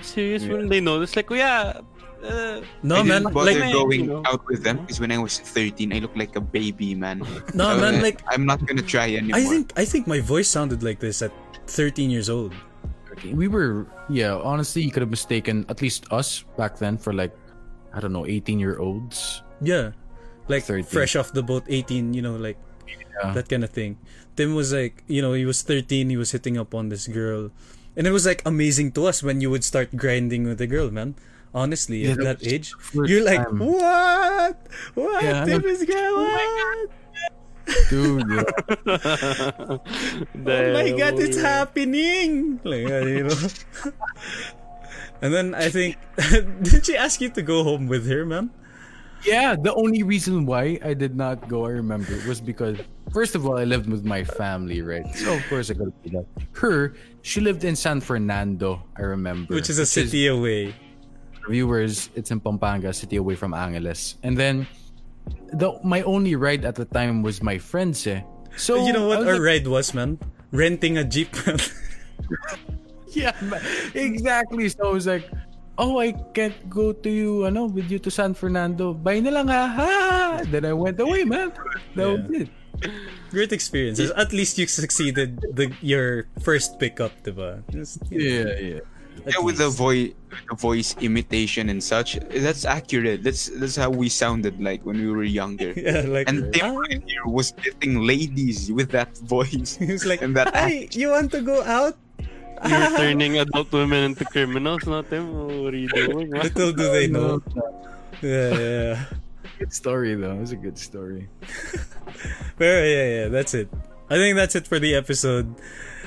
[0.01, 0.43] Serious?
[0.45, 1.01] Wouldn't they know?
[1.01, 1.81] It's like, yeah.
[2.23, 4.23] Uh, No I man, didn't bother like going you know.
[4.27, 7.19] out with them because when I was 13, I looked like a baby, man.
[7.53, 9.39] no So, man, uh, like I'm not gonna try anymore.
[9.39, 11.31] I think I think my voice sounded like this at
[11.67, 12.51] 13 years old.
[13.33, 17.35] we were yeah honestly you could have mistaken at least us back then for like
[17.93, 19.91] i don't know 18 year olds Yeah,
[20.47, 20.85] like 13.
[20.87, 22.55] fresh off the boat, 18, you know, like
[22.87, 23.33] Yeah.
[23.35, 23.99] that kind of thing.
[24.39, 27.51] Tim was like, you know, he was 13, he was hitting up on this girl.
[27.99, 30.87] And it was like amazing to us when you would start grinding with a girl,
[30.89, 31.19] man.
[31.51, 33.59] Honestly, Yeah, at that that age, you're like, time.
[33.59, 34.55] what?
[34.95, 35.19] What?
[35.25, 36.87] Yeah, Tim and- is gay, oh what?
[37.91, 38.47] Dude, yeah.
[40.39, 42.57] Oh my god, it's happening!
[42.63, 43.35] Like, you know.
[45.21, 45.97] and then I think,
[46.61, 48.51] did she ask you to go home with her, man?
[49.25, 52.77] Yeah, the only reason why I did not go, I remember, was because
[53.11, 55.03] first of all, I lived with my family, right?
[55.15, 56.25] So of course I gotta be that.
[56.53, 59.53] Her, she lived in San Fernando, I remember.
[59.53, 60.73] Which is a city away.
[61.49, 64.15] viewers, it's in Pampanga, city away from Angeles.
[64.23, 64.67] And then
[65.51, 68.21] the my only ride at the time was my friends, eh.
[68.55, 70.17] So you know what our like, ride was, man?
[70.51, 71.35] Renting a jeep.
[73.15, 73.33] Yeah,
[73.93, 74.69] exactly.
[74.69, 75.25] So I was like,
[75.77, 78.93] oh, I can't go to you, ano, with you to San Fernando.
[78.93, 79.63] Bye na lang ha.
[79.67, 79.89] ha.
[80.45, 81.51] Then I went away, man.
[81.95, 82.49] That was it.
[83.31, 84.11] Great experiences.
[84.11, 87.61] At least you succeeded the your first pickup, diba?
[87.69, 88.79] Just, you know, Yeah, yeah.
[89.25, 90.15] at Yeah, with the voice,
[90.49, 92.17] the voice imitation and such.
[92.31, 93.23] That's accurate.
[93.23, 95.73] That's that's how we sounded like when we were younger.
[95.79, 96.79] Yeah, like And Tim ah.
[96.79, 99.75] right here was getting ladies with that voice.
[99.75, 101.99] He was like, and that "Hey, you want to go out?"
[102.67, 105.31] You're turning adult women into criminals, not them.
[105.63, 106.29] What are you doing?
[106.29, 106.41] man?
[106.43, 107.41] Little do they know.
[108.21, 109.05] Yeah, yeah, yeah.
[109.59, 110.35] Good story though.
[110.35, 111.27] It was a good story.
[112.59, 113.69] Pero yeah, yeah, that's it.
[114.09, 115.55] I think that's it for the episode.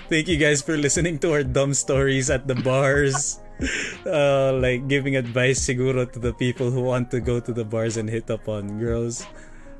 [0.09, 3.38] Thank you guys for listening to our dumb stories at the bars.
[4.03, 7.94] Uh, like giving advice siguro to the people who want to go to the bars
[7.94, 9.22] and hit up on girls.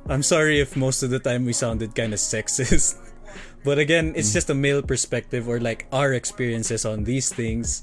[0.07, 2.95] I'm sorry if most of the time we sounded kind of sexist.
[3.65, 4.35] But again, it's mm.
[4.35, 7.83] just a male perspective or like our experiences on these things.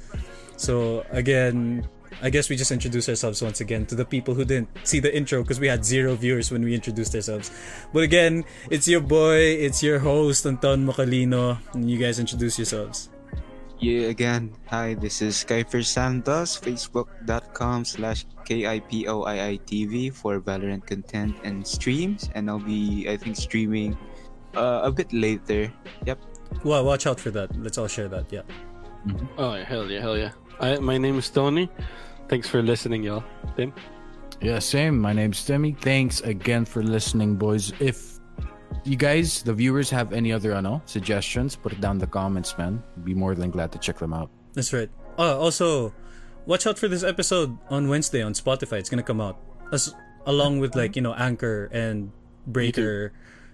[0.58, 1.88] So again,
[2.22, 5.16] I guess we just introduce ourselves once again to the people who didn't see the
[5.16, 7.52] intro because we had zero viewers when we introduced ourselves.
[7.94, 13.10] But again, it's your boy, it's your host Anton Mocalino, and you guys introduce yourselves.
[13.80, 22.30] Yeah, again, hi, this is Kaifer Santos, facebook.com slash K-I-P-O-I-I-T-V for Valorant content and streams.
[22.36, 23.96] And I'll be, I think, streaming
[24.56, 25.72] uh, a bit later.
[26.06, 26.20] Yep.
[26.64, 27.56] Well, watch out for that.
[27.56, 28.32] Let's all share that.
[28.32, 28.42] Yeah.
[29.38, 30.32] Oh hell yeah, hell yeah.
[30.60, 31.70] I, my name is Tony.
[32.28, 33.24] Thanks for listening, y'all.
[33.56, 33.74] Tim.
[34.42, 35.00] Yeah, same.
[35.00, 35.74] My name's Demi.
[35.74, 37.74] Thanks again for listening, boys.
[37.80, 38.20] If
[38.86, 42.58] you guys, the viewers, have any other ano, suggestions, put it down in the comments,
[42.58, 42.82] man.
[43.04, 44.30] Be more than glad to check them out.
[44.54, 44.90] That's right.
[45.18, 45.94] Oh, also,
[46.46, 48.80] watch out for this episode on Wednesday on Spotify.
[48.80, 49.40] It's gonna come out
[49.72, 49.94] as
[50.26, 52.12] along with like you know Anchor and
[52.48, 53.12] Breaker.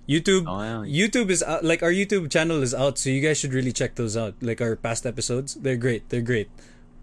[0.07, 1.07] YouTube, Oh, yeah.
[1.07, 3.95] YouTube is out, like our YouTube channel is out, so you guys should really check
[3.95, 4.35] those out.
[4.41, 6.09] Like our past episodes, they're great.
[6.09, 6.49] They're great.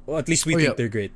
[0.07, 0.75] Well, at least we Oh, think yeah.
[0.79, 1.13] they're great.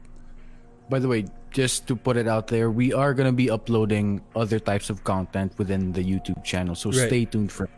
[0.90, 4.58] By the way, just to put it out there, we are gonna be uploading other
[4.58, 7.06] types of content within the YouTube channel, so Right.
[7.06, 7.68] stay tuned for.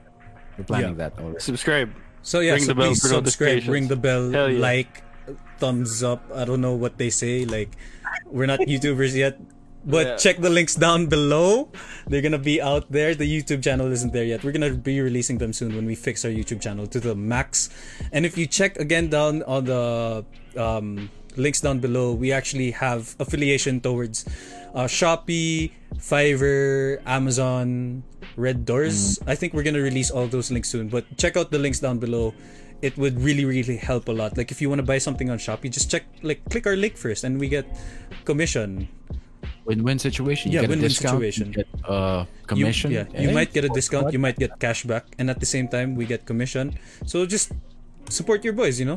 [0.57, 1.09] We're planning Yeah.
[1.09, 1.41] that already.
[1.41, 1.93] Subscribe.
[2.23, 4.59] So yeah, Ring so the bell please for subscribe, ring the bell, yeah.
[4.59, 5.05] like,
[5.59, 6.25] thumbs up.
[6.35, 7.45] I don't know what they say.
[7.45, 7.77] Like,
[8.27, 9.39] we're not YouTubers yet,
[9.85, 10.17] but Yeah.
[10.17, 11.71] check the links down below.
[12.07, 13.15] They're gonna be out there.
[13.15, 14.45] The YouTube channel isn't there yet.
[14.45, 17.71] We're gonna be releasing them soon when we fix our YouTube channel to the max.
[18.13, 20.25] And if you check again down on the
[20.57, 24.25] um, links down below, we actually have affiliation towards
[24.75, 28.03] uh, Shopee, Fiverr, Amazon,
[28.37, 29.21] RedDoorz.
[29.27, 30.89] I think we're gonna release all those links soon.
[30.89, 32.35] But check out the links down below.
[32.81, 34.37] It would really, really help a lot.
[34.37, 36.97] Like if you want to buy something on Shopee, just check, like, click our link
[36.97, 37.67] first, and we get
[38.25, 38.89] commission.
[39.69, 40.51] Win-win situation.
[40.51, 41.21] You Yeah, get win-win a discount.
[41.21, 41.45] situation.
[41.53, 42.89] You get uh, You- commission.
[42.91, 44.09] yeah, you might get a discount.
[44.09, 44.13] what?
[44.17, 46.73] You might get cash back, and at the same time, we get commission.
[47.05, 47.53] So just
[48.09, 48.97] support your boys, you know.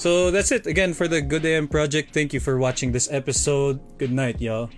[0.00, 2.12] So that's it again for the Good AM project.
[2.16, 3.80] Thank you for watching this episode.
[4.00, 4.68] Good night, y'all.